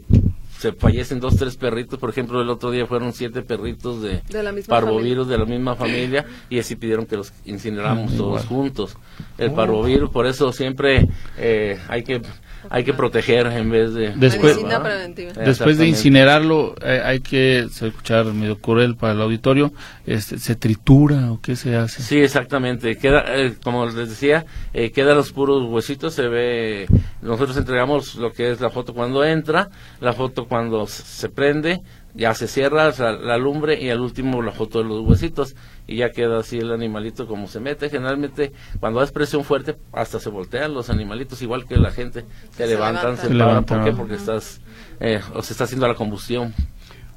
[0.60, 1.98] se fallecen dos, tres perritos.
[1.98, 4.20] Por ejemplo, el otro día fueron siete perritos de,
[4.68, 8.94] parvovirus de la misma familia y así pidieron que los incineramos todos juntos.
[9.38, 12.20] El parvovirus, por eso siempre eh, hay que
[12.68, 14.12] hay que proteger en vez de...
[14.16, 14.82] Después- Medicina ¿verdad?
[14.98, 15.32] preventiva.
[15.44, 19.72] Después de incinerarlo, eh, hay que escuchar medio cruel para el auditorio,
[20.06, 22.02] este, ¿se tritura o qué se hace?
[22.02, 22.96] Sí, exactamente.
[22.96, 24.44] Queda, eh, como les decía,
[24.74, 26.14] eh, quedan los puros huesitos.
[26.14, 26.86] Se ve.
[27.22, 29.68] Nosotros entregamos lo que es la foto cuando entra,
[30.00, 31.80] la foto cuando se prende,
[32.14, 35.54] ya se cierra la lumbre y al último la foto de los huesitos
[35.86, 37.88] y ya queda así el animalito como se mete.
[37.88, 42.56] Generalmente cuando das presión fuerte hasta se voltean los animalitos igual que la gente se,
[42.56, 43.96] Se levantan, se levantan, ¿Por qué?
[43.96, 44.60] Porque estás
[44.98, 46.54] eh, o se está haciendo la combustión.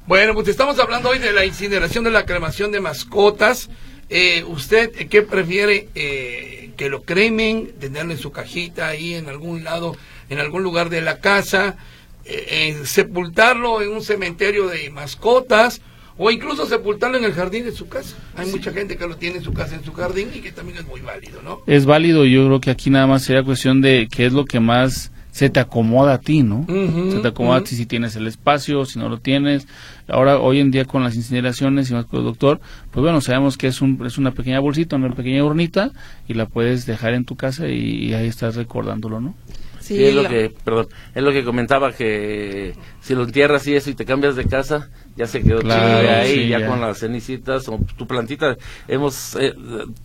[0.06, 3.70] Bueno, pues estamos hablando hoy de la incineración de la cremación de mascotas.
[4.10, 5.88] Eh, ¿Usted qué prefiere?
[5.94, 9.96] Eh, ¿Que lo cremen, tenerlo en su cajita ahí en algún lado,
[10.28, 11.76] en algún lugar de la casa?
[12.24, 15.80] Eh, ¿Sepultarlo en un cementerio de mascotas?
[16.16, 18.16] O incluso sepultarlo en el jardín de su casa.
[18.36, 20.78] Hay mucha gente que lo tiene en su casa, en su jardín, y que también
[20.78, 21.62] es muy válido, ¿no?
[21.66, 24.60] Es válido, yo creo que aquí nada más sería cuestión de qué es lo que
[24.60, 26.64] más se te acomoda a ti, ¿no?
[27.10, 29.66] Se te acomoda a ti si tienes el espacio, si no lo tienes.
[30.06, 32.60] Ahora, hoy en día con las incineraciones y más con el doctor,
[32.92, 35.90] pues bueno, sabemos que es, un, es una pequeña bolsita, una pequeña urnita
[36.28, 39.34] y la puedes dejar en tu casa y, y ahí estás recordándolo, ¿no?
[39.84, 43.66] Sí, Sí, es lo lo- que, perdón, es lo que comentaba que si lo entierras
[43.66, 46.48] y eso y te cambias de casa, ya se quedó Claro, chido de ahí, sí,
[46.48, 46.66] ya, ya.
[46.68, 48.56] con las cenicitas o tu plantita,
[48.88, 49.52] hemos, eh,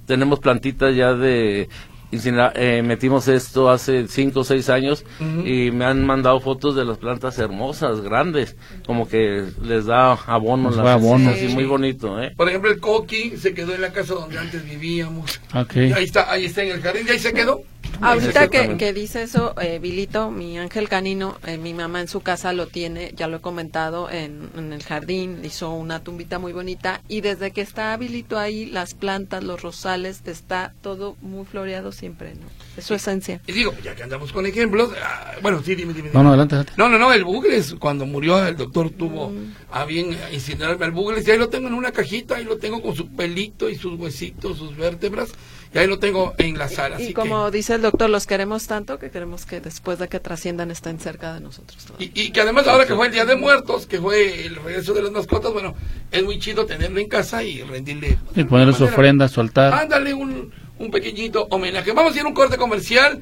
[0.06, 1.70] tenemos plantitas ya de,
[2.12, 5.48] eh, metimos esto hace cinco o seis años Ujú.
[5.48, 10.72] y me han mandado fotos de las plantas hermosas, grandes, como que les da abono,
[10.72, 11.32] las abono.
[11.36, 11.48] Sí.
[11.48, 12.34] muy bonito, ¿eh?
[12.36, 15.40] Por ejemplo, el coqui se quedó en la casa donde antes vivíamos.
[15.54, 17.62] Ahí está, ahí está en el jardín, y ahí se quedó.
[18.02, 22.22] Ahorita que, que dice eso, eh, Vilito, mi ángel canino, eh, mi mamá en su
[22.22, 26.54] casa lo tiene, ya lo he comentado, en, en el jardín, hizo una tumbita muy
[26.54, 31.92] bonita y desde que está Vilito ahí, las plantas, los rosales, está todo muy floreado
[31.92, 32.48] siempre, ¿no?
[32.78, 33.42] Es su esencia.
[33.48, 36.10] Y digo, ya que andamos con ejemplos, ah, bueno, sí, dime, dime.
[36.14, 36.74] No, no, adelante, adelante.
[36.78, 39.34] No, no, no, el Bugles, cuando murió el doctor tuvo
[39.72, 42.82] a bien incinerarme al Bugles y ahí lo tengo en una cajita, ahí lo tengo
[42.82, 45.32] con su pelito y sus huesitos, sus vértebras,
[45.74, 46.96] y ahí lo tengo en la sala.
[46.96, 50.20] Así Y como dice el doctor, los queremos tanto que queremos que después de que
[50.20, 51.86] trasciendan estén cerca de nosotros.
[51.98, 54.56] que, y, y que además ahora que fue el Día de Muertos, que fue el
[54.56, 55.76] regreso de las mascotas, bueno,
[56.12, 58.18] es muy chido tenerlo en casa y rendirle...
[58.36, 59.74] Y ponerle su ofrenda, su altar.
[59.74, 61.92] Ándale un, un pequeñito homenaje.
[61.92, 63.20] Vamos a ir a un corte comercial.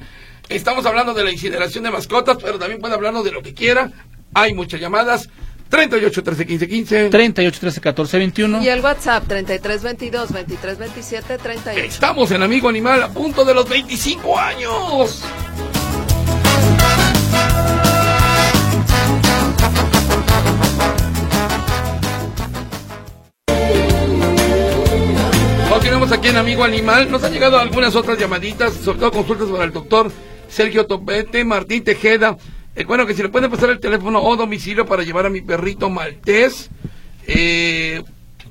[0.48, 3.90] Estamos hablando de la incineración de mascotas, pero también puede hablarnos de lo que quiera.
[4.32, 5.28] Hay muchas llamadas.
[5.68, 7.10] 38 13 15 15.
[7.10, 8.62] 38, 13, 14, 21.
[8.62, 11.80] Y el WhatsApp 3322 2327 38.
[11.84, 15.22] Estamos en Amigo Animal a punto de los 25 años.
[25.70, 27.10] Continuamos aquí en Amigo Animal.
[27.10, 30.10] Nos han llegado algunas otras llamaditas, sobre todo consultas para el doctor
[30.48, 32.36] Sergio Topete, Martín Tejeda.
[32.78, 35.40] Eh, bueno, que si le pueden pasar el teléfono o domicilio para llevar a mi
[35.40, 36.70] perrito maltés.
[37.26, 38.02] Eh,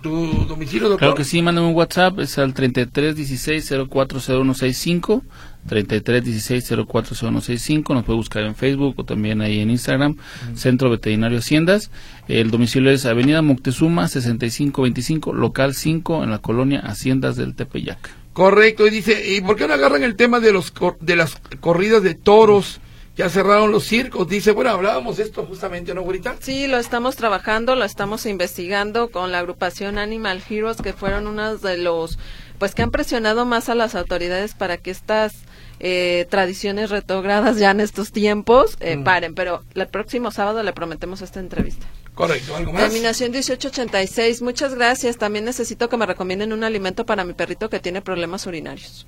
[0.02, 1.00] ¿Tu domicilio, doctor?
[1.00, 5.24] Claro que sí, mándame un WhatsApp, es al 33 16 040165,
[5.68, 10.18] 33 16 040165, nos puede buscar en Facebook o también ahí en Instagram,
[10.56, 11.90] Centro Veterinario Haciendas.
[12.28, 17.98] El domicilio es Avenida Moctezuma 6525, local 5 en la colonia Haciendas del Tepeyac.
[18.34, 21.38] Correcto, y dice, ¿y por qué no agarran el tema de los cor- de las
[21.60, 22.80] corridas de toros?
[23.18, 24.28] Ya cerraron los circos.
[24.30, 26.36] Dice, bueno, hablábamos de esto justamente, ¿no, güerita?
[26.40, 31.62] Sí, lo estamos trabajando, lo estamos investigando con la agrupación Animal Heroes, que fueron unos
[31.64, 32.20] de los,
[32.60, 35.34] pues que han presionado más a las autoridades para que estas
[35.80, 39.04] eh, tradiciones retrogradas ya en estos tiempos eh, Mm.
[39.04, 39.36] paren.
[39.36, 41.88] Pero el próximo sábado le prometemos esta entrevista.
[42.14, 42.84] Correcto, ¿algo más?
[42.84, 45.18] Terminación 1886, muchas gracias.
[45.18, 49.06] También necesito que me recomienden un alimento para mi perrito que tiene problemas urinarios.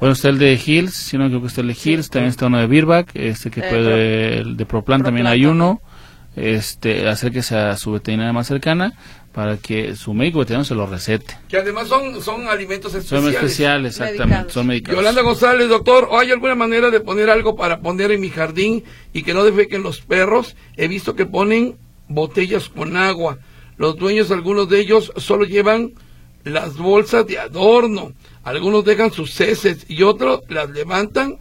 [0.00, 2.46] Bueno, está el de Hills, si no creo que está el de Hills, también está
[2.46, 5.80] uno de Birback, este que Eh, puede, el de Proplan también hay uno,
[6.36, 8.94] este, acérquese a su veterinaria más cercana
[9.32, 11.36] para que su médico veterinario se lo recete.
[11.48, 13.34] Que además son, son alimentos Son especiales.
[13.34, 14.52] especiales, exactamente, Medicados.
[14.54, 14.96] son medicados.
[15.00, 18.82] Yolanda González, doctor, ¿o ¿hay alguna manera de poner algo para poner en mi jardín
[19.12, 20.56] y que no defequen los perros?
[20.76, 21.76] He visto que ponen
[22.08, 23.38] botellas con agua.
[23.76, 25.92] Los dueños, algunos de ellos, solo llevan
[26.42, 28.12] las bolsas de adorno.
[28.44, 31.38] Algunos dejan sus heces y otros las levantan,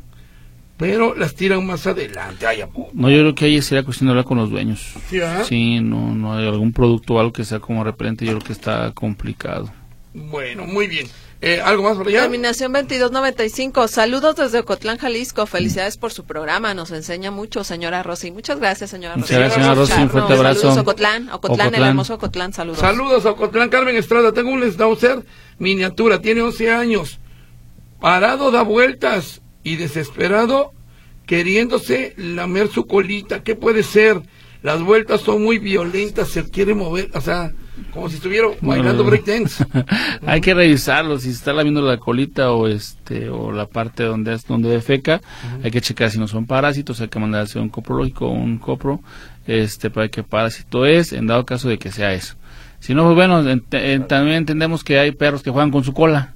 [0.78, 2.46] pero las tiran más adelante.
[2.94, 4.94] No, yo creo que ahí sería cuestión de hablar con los dueños.
[5.10, 5.20] ¿Sí?
[5.48, 8.54] Sí, no, no hay algún producto o algo que sea como repelente, yo creo que
[8.54, 9.72] está complicado.
[10.14, 11.08] Bueno, muy bien.
[11.42, 12.24] Eh, ¿Algo más por allá?
[12.24, 13.88] Terminación 2295.
[13.88, 15.46] Saludos desde Ocotlán, Jalisco.
[15.46, 16.74] Felicidades por su programa.
[16.74, 18.32] Nos enseña mucho, señora Rosy.
[18.32, 19.22] Muchas gracias, señora Rosy.
[19.22, 19.94] Muchas gracias, señora Rosy.
[19.94, 20.62] Un fuerte Saludos, abrazo.
[20.62, 21.30] Saludos, Ocotlán.
[21.30, 21.90] Ocotlán, el Ocotlán.
[21.90, 22.54] hermoso Ocotlán.
[22.54, 22.80] Saludos.
[22.80, 24.34] Saludos a Ocotlán Carmen Estrada.
[24.34, 25.24] Tengo un Schnauzer
[25.60, 27.20] miniatura, tiene 11 años.
[28.02, 30.74] Parado da vueltas y desesperado
[31.26, 33.44] queriéndose lamer su colita.
[33.44, 34.22] ¿Qué puede ser?
[34.62, 37.54] Las vueltas son muy violentas, se quiere mover, o sea,
[37.92, 39.66] como si estuviera bailando breakdance.
[40.26, 44.46] Hay que revisarlo, si está lamiendo la colita o este o la parte donde es
[44.46, 45.22] donde defeca,
[45.64, 48.32] hay que checar si no son parásitos, hay que mandar a hacer un coprológico o
[48.32, 49.02] un copro
[49.48, 52.36] este para qué parásito es, en dado caso de que sea eso.
[52.80, 53.44] Si no, pues bueno,
[54.08, 56.34] también entendemos que hay perros que juegan con su cola.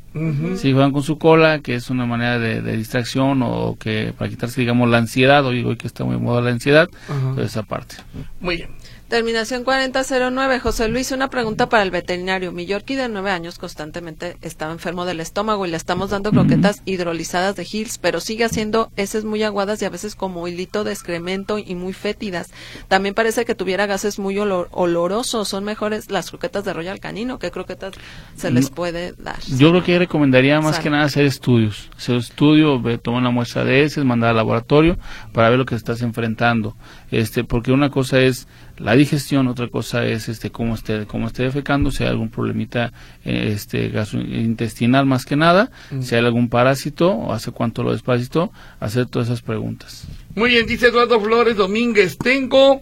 [0.58, 4.62] Si juegan con su cola, que es una manera de, distracción o que para quitarse,
[4.62, 6.88] digamos, la ansiedad, o digo que está muy moda la ansiedad,
[7.34, 7.96] pues esa parte.
[8.40, 8.70] Muy bien.
[9.14, 10.60] Terminación 4009.
[10.60, 12.52] José Luis, una pregunta para el veterinario.
[12.52, 16.82] Mi Yorkie de nueve años constantemente estaba enfermo del estómago y le estamos dando croquetas
[16.86, 20.94] hidrolizadas de Hills, pero sigue haciendo heces muy aguadas y a veces como hilito de
[20.94, 22.50] excremento y muy fétidas.
[22.88, 25.48] También parece que tuviera gases muy olorosos.
[25.48, 27.38] ¿Son mejores las croquetas de Royal Canino?
[27.38, 27.94] ¿Qué croquetas
[28.36, 29.40] se les puede dar?
[29.42, 31.92] Yo creo que recomendaría más que nada hacer estudios.
[31.96, 34.98] Hacer estudio, tomar una muestra de heces, mandar al laboratorio
[35.34, 36.76] para ver lo que estás enfrentando.
[37.12, 41.44] Este, porque una cosa es la digestión, otra cosa es este cómo esté cómo esté
[41.44, 42.92] defecando, si hay algún problemita
[43.24, 49.06] este intestinal más que nada, si hay algún parásito o hace cuánto lo despacito, hacer
[49.06, 50.08] todas esas preguntas.
[50.36, 52.82] Muy bien, dice Eduardo Flores Domínguez, tengo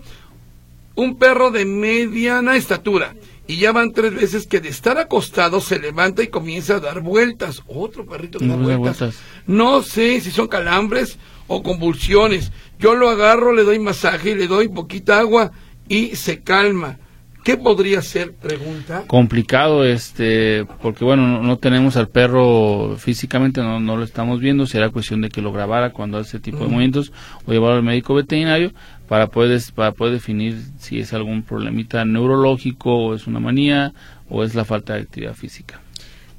[0.95, 3.13] un perro de mediana estatura
[3.47, 7.01] y ya van tres veces que de estar acostado se levanta y comienza a dar
[7.01, 7.61] vueltas.
[7.67, 9.15] Otro perrito que da vueltas.
[9.45, 12.51] No sé si son calambres o convulsiones.
[12.79, 15.51] Yo lo agarro, le doy masaje, le doy poquita agua
[15.91, 16.97] y se calma.
[17.43, 18.33] ¿Qué podría ser?
[18.33, 19.03] Pregunta.
[19.07, 24.67] Complicado, este, porque bueno, no, tenemos al perro físicamente, no, no, lo estamos viendo.
[24.67, 27.11] Será cuestión de que lo grabara cuando hace tipo de movimientos
[27.45, 28.71] o llevarlo al médico veterinario
[29.09, 33.91] para poder, para poder definir si es algún problemita neurológico o es una manía
[34.29, 35.81] o es la falta de actividad física.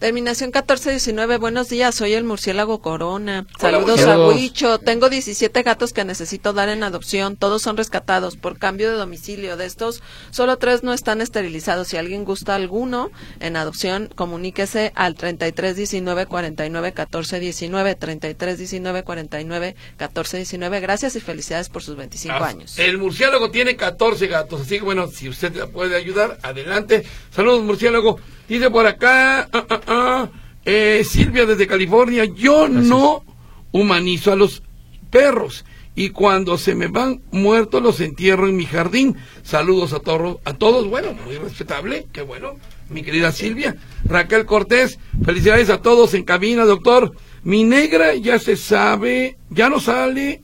[0.02, 3.46] Terminación 1419, buenos días, soy el murciélago Corona.
[3.56, 4.80] Saludos a Huicho.
[4.80, 7.36] Tengo 17 gatos que necesito dar en adopción.
[7.36, 9.56] Todos son rescatados por cambio de domicilio.
[9.56, 11.86] De estos, solo tres no están esterilizados.
[11.86, 17.94] Si alguien gusta alguno en adopción, comuníquese al 3319 49 14 19.
[17.94, 20.80] 3319 49 14 19.
[20.80, 22.76] Gracias y felicidades por sus 25 ah, años.
[22.76, 27.04] El murciélago tiene 14 gatos, así que bueno, si usted puede ayudar, adelante.
[27.30, 28.18] Saludos, murciélago.
[28.52, 30.28] Dice por acá, ah, ah, ah,
[30.66, 33.24] eh, Silvia desde California, yo no
[33.70, 34.62] humanizo a los
[35.08, 39.16] perros y cuando se me van muertos los entierro en mi jardín.
[39.42, 42.56] Saludos a, todos, a todos, bueno, muy respetable, qué bueno,
[42.90, 43.74] mi querida Silvia.
[44.04, 47.16] Raquel Cortés, felicidades a todos en cabina, doctor.
[47.44, 50.42] Mi negra ya se sabe, ya no sale,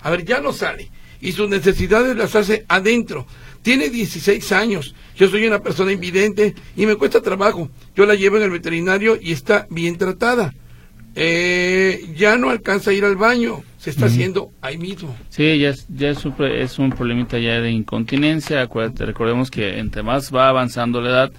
[0.00, 3.26] a ver, ya no sale, y sus necesidades las hace adentro.
[3.62, 4.94] Tiene 16 años.
[5.16, 7.68] Yo soy una persona invidente y me cuesta trabajo.
[7.94, 10.54] Yo la llevo en el veterinario y está bien tratada.
[11.16, 13.62] Eh, ya no alcanza a ir al baño.
[13.78, 15.16] Se está haciendo ahí mismo.
[15.30, 18.60] Sí, ya, es, ya es, un, es un problemita ya de incontinencia.
[18.60, 21.32] Acuérdate, recordemos que entre más va avanzando la edad,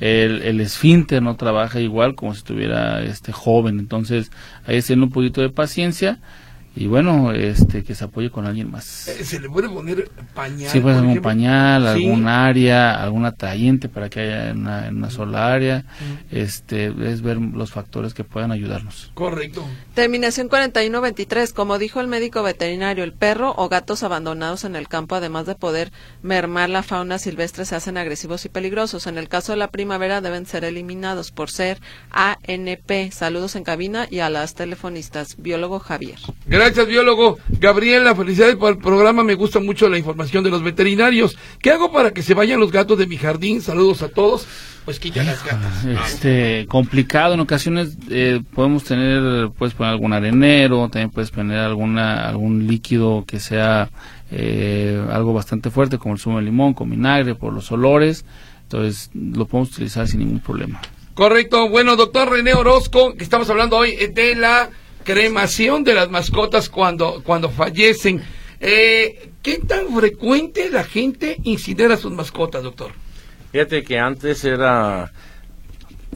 [0.00, 3.78] el, el esfínter no trabaja igual como si estuviera este joven.
[3.78, 4.32] Entonces,
[4.66, 6.20] hay que tener un poquito de paciencia
[6.76, 9.06] y bueno, este que se apoye con alguien más.
[9.06, 10.70] Eh, ¿Se le puede poner pañal?
[10.70, 15.52] Sí, puede ser un pañal, algún área, algún atrayente para que haya en una, sola
[15.52, 15.84] área.
[16.32, 19.12] Este es ver los factores que puedan ayudarnos.
[19.14, 19.64] Correcto.
[19.94, 21.52] Terminación 4123.
[21.52, 25.54] Como dijo el médico veterinario, el perro o gatos abandonados en el campo, además de
[25.54, 29.06] poder mermar la fauna silvestre, se hacen agresivos y peligrosos.
[29.06, 33.12] En el caso de la primavera deben ser eliminados por ser ANP.
[33.12, 35.36] Saludos en cabina y a las telefonistas.
[35.38, 36.18] Biólogo Javier.
[36.46, 37.38] Gracias, biólogo.
[37.60, 39.22] Gabriela, felicidades por el programa.
[39.22, 41.36] Me gusta mucho la información de los veterinarios.
[41.60, 43.60] ¿Qué hago para que se vayan los gatos de mi jardín?
[43.60, 44.46] Saludos a todos.
[44.84, 45.84] Pues quita las gatas.
[45.84, 47.34] Este, complicado.
[47.34, 53.24] En ocasiones eh, podemos tener, puedes poner algún arenero, también puedes poner alguna, algún líquido
[53.26, 53.90] que sea
[54.30, 58.24] eh, algo bastante fuerte, como el zumo de limón con vinagre, por los olores.
[58.64, 60.80] Entonces, lo podemos utilizar sin ningún problema.
[61.14, 61.68] Correcto.
[61.68, 64.70] Bueno, doctor René Orozco, que estamos hablando hoy de la
[65.04, 68.22] cremación de las mascotas cuando, cuando fallecen.
[68.60, 72.92] Eh, ¿Qué tan frecuente la gente incinera sus mascotas, doctor?
[73.52, 75.12] Fíjate que antes era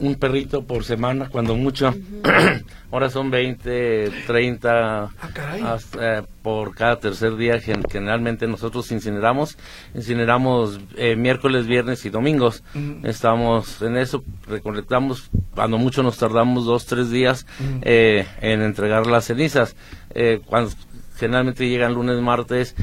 [0.01, 1.93] un perrito por semana, cuando mucho.
[2.91, 7.59] Ahora son 20, 30 ah, eh, por cada tercer día.
[7.59, 9.57] Generalmente nosotros incineramos,
[9.93, 12.63] incineramos eh, miércoles, viernes y domingos.
[13.03, 17.45] Estamos en eso, recolectamos, cuando mucho nos tardamos dos, tres días
[17.83, 19.75] eh, en entregar las cenizas.
[20.47, 20.71] cuando
[21.15, 22.75] generalmente llegan lunes, martes,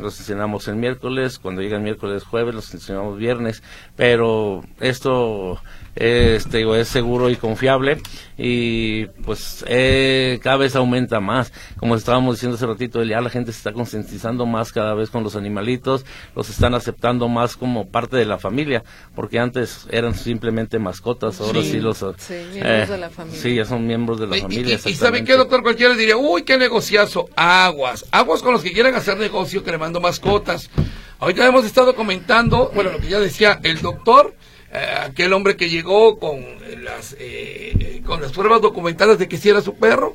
[0.00, 3.62] los incineramos el miércoles, cuando llegan miércoles, jueves, los incineramos viernes,
[3.96, 5.60] pero esto
[5.96, 8.00] este, es seguro y confiable
[8.38, 11.52] y pues eh, cada vez aumenta más.
[11.78, 15.24] Como estábamos diciendo hace ratito, ya la gente se está concientizando más cada vez con
[15.24, 18.84] los animalitos, los están aceptando más como parte de la familia,
[19.14, 22.04] porque antes eran simplemente mascotas, ahora sí, los...
[22.18, 23.40] Sí, miembros de la familia.
[23.40, 24.78] Sí, ya son miembros de la familia.
[24.84, 28.94] Y, saben qué, doctor, cualquiera diría, uy, qué negociazo, aguas, aguas con los que quieran
[28.94, 30.70] hacer negocio cremando mascotas.
[31.18, 34.55] Ahorita hemos estado comentando, bueno, lo que ya decía el doctor, eh,
[35.04, 36.44] aquel hombre que llegó con
[36.82, 40.14] las, eh, con las pruebas documentadas de que sí era su perro.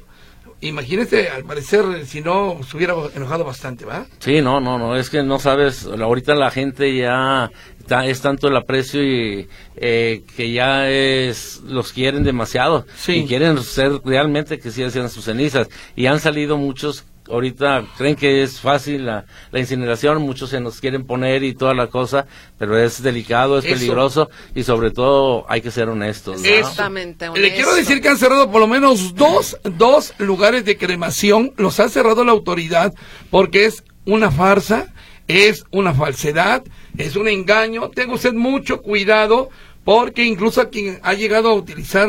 [0.64, 4.06] Imagínese, al parecer, si no, se hubiera enojado bastante, ¿va?
[4.20, 7.50] Sí, no, no, no, es que no sabes, ahorita la gente ya
[8.06, 12.86] es tanto el aprecio y eh, que ya es, los quieren demasiado.
[12.96, 13.14] Sí.
[13.14, 15.68] Y quieren ser realmente que sí hacían sus cenizas.
[15.96, 21.06] Y han salido muchos ahorita creen que es fácil la, incineración, muchos se nos quieren
[21.06, 22.28] poner y toda la cosa,
[22.58, 26.44] pero es delicado, es peligroso y sobre todo hay que ser honestos.
[26.44, 27.30] Exactamente.
[27.36, 31.80] Le quiero decir que han cerrado por lo menos dos, dos lugares de cremación, los
[31.80, 32.94] ha cerrado la autoridad
[33.30, 34.94] porque es una farsa,
[35.28, 36.64] es una falsedad,
[36.98, 37.90] es un engaño.
[37.90, 39.50] Tenga usted mucho cuidado
[39.84, 42.08] porque incluso a quien ha llegado a utilizar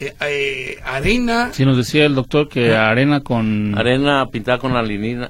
[0.00, 1.50] eh, eh, arena.
[1.52, 3.76] Sí, nos decía el doctor que arena con...
[3.78, 5.28] Arena pintada con alinina,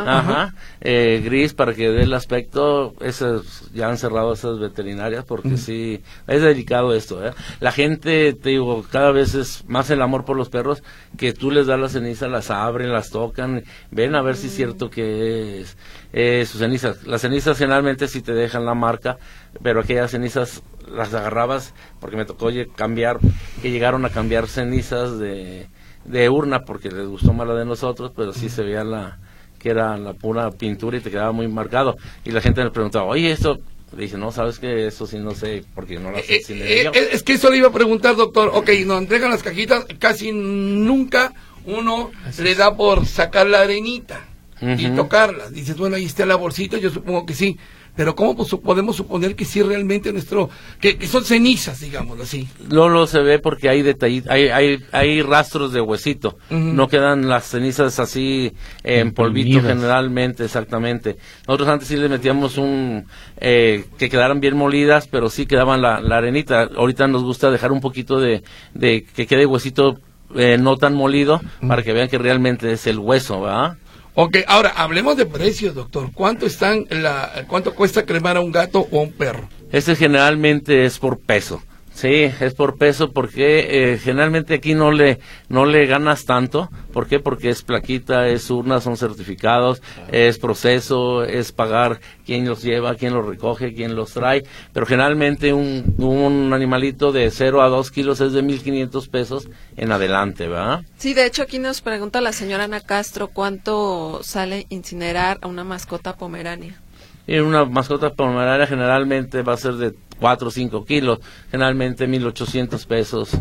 [0.00, 0.54] Ajá.
[0.80, 2.94] Eh, gris para que dé el aspecto.
[3.00, 7.26] Esas, ya han cerrado esas veterinarias porque sí, es delicado esto.
[7.26, 7.32] ¿eh?
[7.60, 10.82] La gente, te digo, cada vez es más el amor por los perros
[11.16, 14.54] que tú les das la ceniza, las abren, las tocan, ven a ver si es
[14.54, 15.76] cierto que es
[16.12, 17.06] eh, sus cenizas.
[17.06, 19.18] Las cenizas generalmente sí te dejan la marca,
[19.62, 23.18] pero aquellas cenizas las agarrabas porque me tocó cambiar,
[23.62, 25.68] que llegaron a cambiar cenizas de,
[26.04, 29.18] de urna porque les gustó más la de nosotros, pero sí se veía la
[29.58, 31.96] que era la pura pintura y te quedaba muy marcado.
[32.24, 33.60] Y la gente me preguntaba, oye, esto
[33.94, 37.08] le dice, no, sabes que eso sí no sé, porque no las eh, eh, eh,
[37.12, 38.50] Es que eso le iba a preguntar, doctor.
[38.54, 41.34] Ok, nos entregan las cajitas, casi nunca
[41.66, 44.26] uno le da por sacar la arenita
[44.62, 45.50] y tocarla.
[45.50, 47.58] Dices, bueno, ahí está la bolsita, yo supongo que sí
[47.96, 52.48] pero ¿cómo podemos suponer que sí realmente nuestro, que, son cenizas, digámoslo así?
[52.68, 57.28] No lo se ve porque hay detallitos, hay, hay, hay rastros de huesito, no quedan
[57.28, 61.16] las cenizas así en polvito generalmente, exactamente.
[61.46, 63.06] Nosotros antes sí le metíamos un,
[63.38, 66.68] eh, que quedaran bien molidas, pero sí quedaban la, arenita.
[66.76, 68.42] Ahorita nos gusta dejar un poquito de,
[68.74, 69.98] de que quede huesito
[70.34, 73.76] eh, no tan molido para que vean que realmente es el hueso, ¿verdad?
[74.22, 76.10] Ok, ahora hablemos de precios, doctor.
[76.12, 79.48] ¿Cuánto están la, cuánto cuesta cremar a un gato o a un perro?
[79.72, 81.62] Este generalmente es por peso.
[82.00, 85.20] Sí, es por peso porque eh, generalmente aquí no le
[85.50, 86.70] no le ganas tanto.
[86.94, 87.20] ¿Por qué?
[87.20, 93.12] Porque es plaquita, es urna, son certificados, es proceso, es pagar quién los lleva, quién
[93.12, 94.44] los recoge, quién los trae.
[94.72, 99.92] Pero generalmente un, un animalito de 0 a 2 kilos es de 1.500 pesos en
[99.92, 100.80] adelante, ¿verdad?
[100.96, 105.64] Sí, de hecho aquí nos pregunta la señora Ana Castro cuánto sale incinerar a una
[105.64, 106.80] mascota pomerania.
[107.26, 111.18] Y una mascota pomeraria generalmente va a ser de 4 o 5 kilos,
[111.50, 113.36] generalmente 1.800 pesos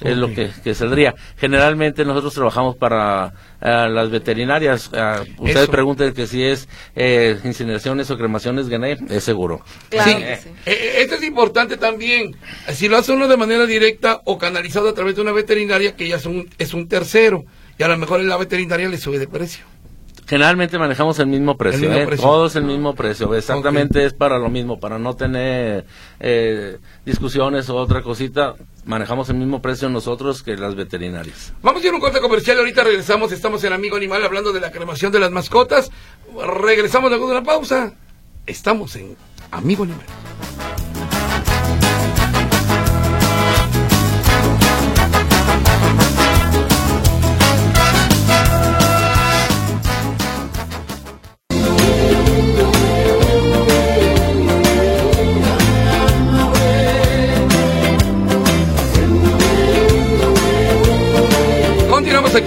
[0.00, 1.14] es lo que, saldría.
[1.36, 4.90] Generalmente nosotros trabajamos para eh, las veterinarias.
[4.92, 9.62] Uh, ustedes pregunten que si es eh, incineraciones o cremaciones, gané, es seguro.
[9.88, 10.24] Claro sí.
[10.66, 12.36] esto es importante también.
[12.72, 16.08] Si lo hace uno de manera directa o canalizado a través de una veterinaria, que
[16.08, 17.44] ya es un, es un tercero,
[17.78, 19.73] y a lo mejor en la veterinaria le sube de precio.
[20.26, 22.06] Generalmente manejamos el mismo precio, ¿eh?
[22.16, 25.84] todos el mismo precio, exactamente es para lo mismo, para no tener
[26.18, 28.54] eh, discusiones o otra cosita,
[28.86, 31.52] manejamos el mismo precio nosotros que las veterinarias.
[31.62, 34.60] Vamos a ir a un corte comercial, ahorita regresamos, estamos en Amigo Animal hablando de
[34.60, 35.90] la cremación de las mascotas,
[36.62, 37.92] regresamos luego de una pausa,
[38.46, 39.16] estamos en
[39.50, 40.06] Amigo Animal.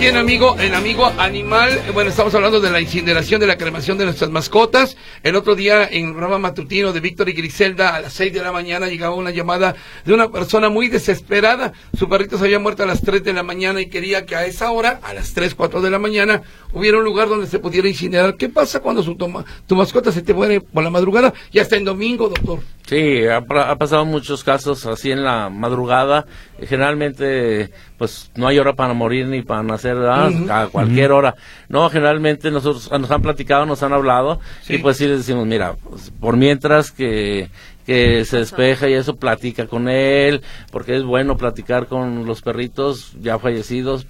[0.07, 1.81] Aquí en Amigo, en Amigo Animal.
[1.93, 4.95] Bueno, estamos hablando de la incineración, de la cremación de nuestras mascotas.
[5.21, 8.41] El otro día, en el programa matutino de Víctor y Griselda, a las 6 de
[8.41, 11.73] la mañana, llegaba una llamada de una persona muy desesperada.
[11.97, 14.45] Su perrito se había muerto a las 3 de la mañana y quería que a
[14.45, 16.41] esa hora, a las 3, 4 de la mañana,
[16.71, 18.37] hubiera un lugar donde se pudiera incinerar.
[18.37, 21.75] ¿Qué pasa cuando su toma, tu mascota se te muere por la madrugada y hasta
[21.75, 22.59] en domingo, doctor?
[22.87, 26.25] Sí, ha, pasado muchos casos así en la madrugada.
[26.61, 31.35] Generalmente, pues no hay hora para morir ni para nacer a cualquier hora.
[31.67, 34.39] No, generalmente nosotros nos han platicado, nos han hablado
[34.69, 37.49] y pues sí les decimos, mira, pues, por mientras que
[37.87, 40.41] que se despeja y eso platica con él,
[40.71, 44.05] porque es bueno platicar con los perritos ya fallecidos,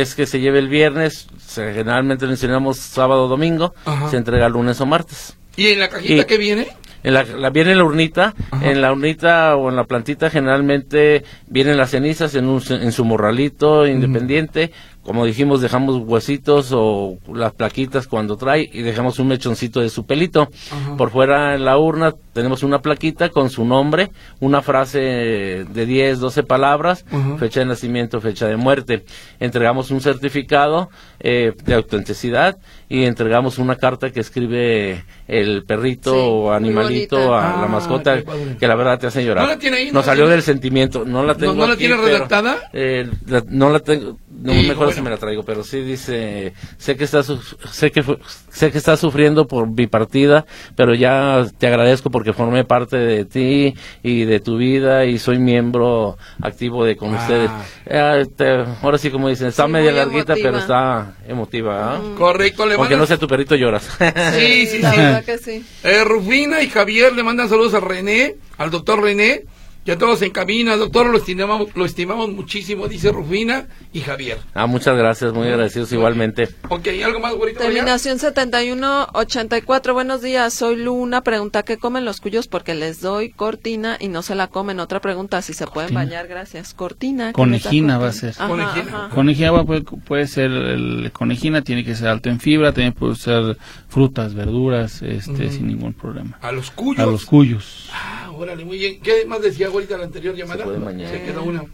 [0.00, 4.10] es que se lleve el viernes, se- generalmente lo enseñamos sábado o domingo, Ajá.
[4.10, 5.36] se entrega lunes o martes.
[5.56, 6.68] ¿Y en la cajita Y- que viene?
[7.02, 8.70] En la, la- viene en la urnita, Ajá.
[8.70, 13.04] en la urnita o en la plantita generalmente vienen las cenizas en, un, en su
[13.04, 14.72] morralito independiente.
[15.02, 20.04] Como dijimos, dejamos huesitos o las plaquitas cuando trae y dejamos un mechoncito de su
[20.04, 20.48] pelito.
[20.72, 20.96] Ajá.
[20.96, 26.18] Por fuera en la urna tenemos una plaquita con su nombre, una frase de 10,
[26.18, 27.36] 12 palabras, Ajá.
[27.38, 29.04] fecha de nacimiento, fecha de muerte.
[29.38, 30.90] Entregamos un certificado
[31.20, 32.56] eh, de autenticidad
[32.88, 38.22] y entregamos una carta que escribe el perrito Sí, o animalito a la Ah, mascota
[38.58, 39.44] que la verdad te hace llorar.
[39.44, 39.86] ¿No la tiene ahí?
[39.88, 40.34] ¿No Nos la salió tiene?
[40.34, 41.04] del sentimiento.
[41.04, 41.54] No la tengo.
[41.54, 42.58] no la aquí, tiene pero, redactada?
[42.72, 44.16] eh, la- no la tengo.
[44.30, 45.04] No Y, mejor si bueno.
[45.04, 47.32] me la traigo, pero sí dice, sé que estás,
[47.72, 48.18] sé que fu-
[48.50, 50.44] sé que estás sufriendo por mi partida,
[50.76, 55.38] pero ya te agradezco porque formé parte de ti y de tu vida y soy
[55.38, 57.18] miembro activo de con Ah.
[57.18, 57.50] ustedes.
[57.86, 60.48] Eh, ahora sí como dicen, está Sí, media larguita, emotiva.
[60.50, 61.94] pero está emotiva.
[61.96, 62.00] ¿ah?
[62.18, 63.88] Correcto, le Aunque no sea tu perrito lloras.
[64.38, 64.96] Sí, sí, la sí.
[64.96, 65.64] verdad que sí.
[65.82, 69.44] Eh, Rufina y Javier le mandan saludos a René, al doctor René,
[69.86, 70.76] y a todos en cabina.
[70.76, 74.38] Doctor, lo estimamos, lo estimamos muchísimo, dice Rufina y Javier.
[74.54, 76.48] ah, muchas gracias, muy agradecidos igualmente.
[76.68, 77.36] Ok, ¿algo más?
[77.38, 77.54] María?
[77.56, 79.94] Terminación 7184.
[79.94, 81.22] Buenos días, soy Luna.
[81.22, 84.80] Pregunta qué comen los cuyos porque les doy cortina y no se la comen.
[84.80, 86.74] Otra pregunta si se pueden bañar, gracias.
[86.74, 87.28] Cortina.
[87.28, 88.30] ¿qué Conejina va a ser.
[88.30, 88.86] Ajá, Conejina.
[88.88, 89.08] ajá.
[89.14, 93.56] Conejina puede, puede ser, el, conejina tiene que ser alto en fibra, también puede ser
[93.88, 96.38] frutas, verduras, este, sin ningún problema.
[96.42, 96.98] A los cuyos.
[96.98, 97.88] A los cuyos.
[97.92, 99.00] Ah, órale, muy bien.
[99.00, 100.64] ¿Qué más decía ahorita la anterior llamada?
[100.64, 101.10] puede bañar.
[101.10, 101.64] Se quedó una.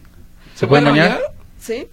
[0.54, 1.20] ¿Se pueden bañar?
[1.58, 1.88] ¿Sí?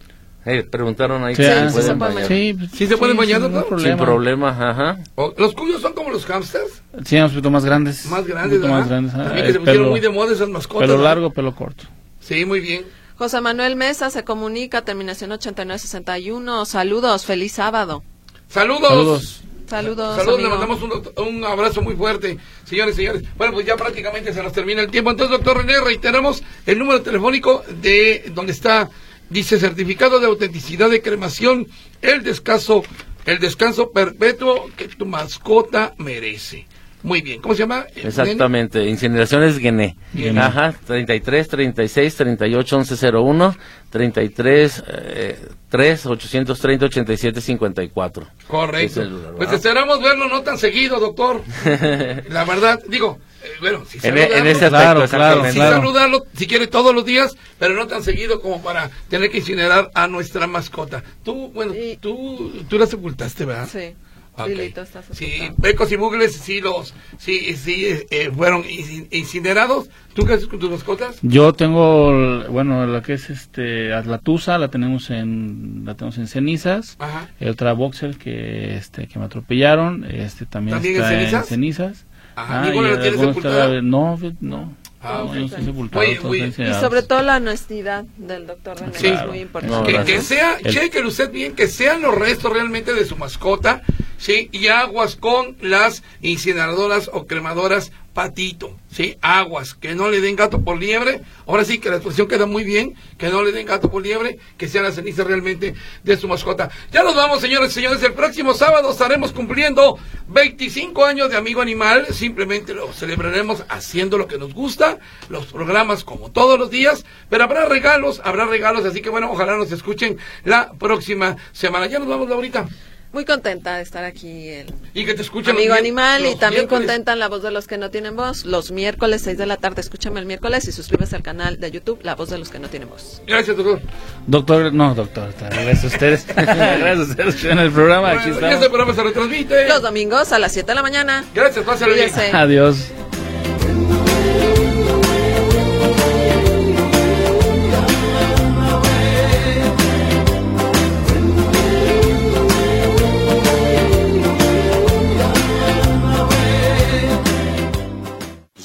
[0.46, 2.28] Eh, preguntaron ahí Sí, que ah, se sí, pueden se puede bañar.
[2.28, 3.82] Sí, ¿Sí se pueden bañar, sin ningún doctor?
[3.82, 4.98] Sin problema, ajá.
[5.16, 6.82] O- ¿Los cuyos son como los hamsters?
[7.06, 8.06] Sí, unos poquito más grandes.
[8.06, 9.14] Más Un grandes, más grandes.
[9.16, 10.88] ah, También que el se pusieron pelo- muy de moda esas mascotas.
[10.90, 11.84] Pelo largo, pelo corto.
[12.22, 12.86] Sí, muy bien.
[13.18, 16.66] José Manuel Mesa se comunica, terminación 8961.
[16.66, 18.02] Saludos, feliz sábado.
[18.48, 18.90] Saludos.
[18.90, 19.39] Saludos.
[19.70, 20.16] Saludos.
[20.16, 20.92] Saludos, le mandamos un,
[21.28, 23.24] un abrazo muy fuerte, señores, señores.
[23.38, 25.12] Bueno, pues ya prácticamente se nos termina el tiempo.
[25.12, 28.90] Entonces, doctor René, reiteramos el número telefónico de donde está,
[29.30, 31.68] dice certificado de autenticidad de cremación,
[32.02, 32.84] el descanso,
[33.26, 36.66] el descanso perpetuo que tu mascota merece.
[37.02, 37.86] Muy bien, ¿cómo se llama?
[37.96, 39.96] Exactamente, incineraciones Guené.
[40.14, 40.40] Guené.
[40.40, 43.56] Ajá, 33, 36, 38, 11, 01,
[43.90, 45.40] 33, eh,
[45.70, 48.28] 3, 830, 87, 54.
[48.48, 48.86] Correcto.
[48.86, 51.42] Es el lugar, Pues esperamos verlo no tan seguido, doctor.
[52.30, 55.76] La verdad, digo, eh, bueno, si En, en ese aspecto, Claro, claro, claro.
[55.78, 59.90] saludarlo, si quiere, todos los días, pero no tan seguido como para tener que incinerar
[59.94, 61.02] a nuestra mascota.
[61.24, 63.70] Tú, bueno, Y- tú, tú la sepultaste, ¿verdad?
[63.72, 63.96] Sí.
[64.44, 64.50] Ok.
[64.50, 65.50] Lilito está Sí.
[65.62, 69.90] Pecos y Bugles sí los, sí, sí, eh, fueron inci- incinerados.
[70.14, 71.18] ¿Tú qué haces con tus mascotas?
[71.22, 76.96] Yo tengo, bueno, lo que es este Atlatusa, la tenemos en, la tenemos en cenizas.
[77.00, 77.30] Ajá.
[77.40, 81.44] El otra boxer que, este, que me atropellaron, este también, ¿También en está cenizas?
[81.44, 82.06] en cenizas.
[82.36, 84.74] Ajá, ¿ninguno y lo tienes todavía- No, no.
[85.02, 86.82] Ah, no, sepultado, Oye, y incinerados.
[86.82, 89.08] sobre todo la honestidad del doctor René Sí.
[89.08, 89.94] es muy importante.
[89.94, 93.16] No, que, que sea, El- cheque usted bien, que sean los restos realmente de su
[93.16, 93.82] mascota,
[94.20, 94.50] ¿sí?
[94.52, 99.18] Y aguas con las incineradoras o cremadoras patito, ¿sí?
[99.22, 101.22] Aguas, que no le den gato por liebre.
[101.48, 104.40] Ahora sí que la expresión queda muy bien, que no le den gato por liebre,
[104.58, 106.70] que sea la ceniza realmente de su mascota.
[106.92, 108.04] Ya nos vamos, señores y señores.
[108.04, 109.98] El próximo sábado estaremos cumpliendo
[110.28, 112.08] 25 años de Amigo Animal.
[112.12, 115.00] Simplemente lo celebraremos haciendo lo que nos gusta,
[115.30, 119.56] los programas como todos los días, pero habrá regalos, habrá regalos, así que bueno, ojalá
[119.56, 121.88] nos escuchen la próxima semana.
[121.88, 122.68] Ya nos vamos, ahorita.
[123.12, 126.68] Muy contenta de estar aquí el Y que te escuchen Amigo Animal y también miércoles.
[126.88, 128.46] contenta en la voz de los que no tienen voz.
[128.46, 132.00] Los miércoles 6 de la tarde, escúchame el miércoles y suscríbete al canal de YouTube
[132.04, 133.22] La Voz de los que no tienen voz.
[133.26, 133.82] Gracias, doctor.
[134.28, 136.28] Doctor, no, doctor, gracias a ustedes.
[136.36, 138.12] gracias a ustedes en el programa.
[138.12, 139.68] Aquí Bueno, y este programa se retransmite.
[139.68, 141.26] Los domingos a las 7 de la mañana.
[141.34, 142.12] Gracias, pásale bien.
[142.36, 142.92] Adiós.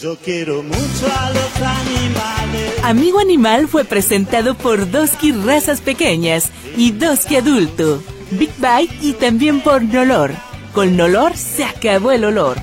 [0.05, 2.74] Yo quiero mucho a los animales.
[2.82, 8.02] Amigo Animal fue presentado por Doski Razas Pequeñas y Doski Adulto,
[8.32, 10.32] Big Bite y también por Nolor.
[10.74, 12.59] Con Nolor se acabó el olor.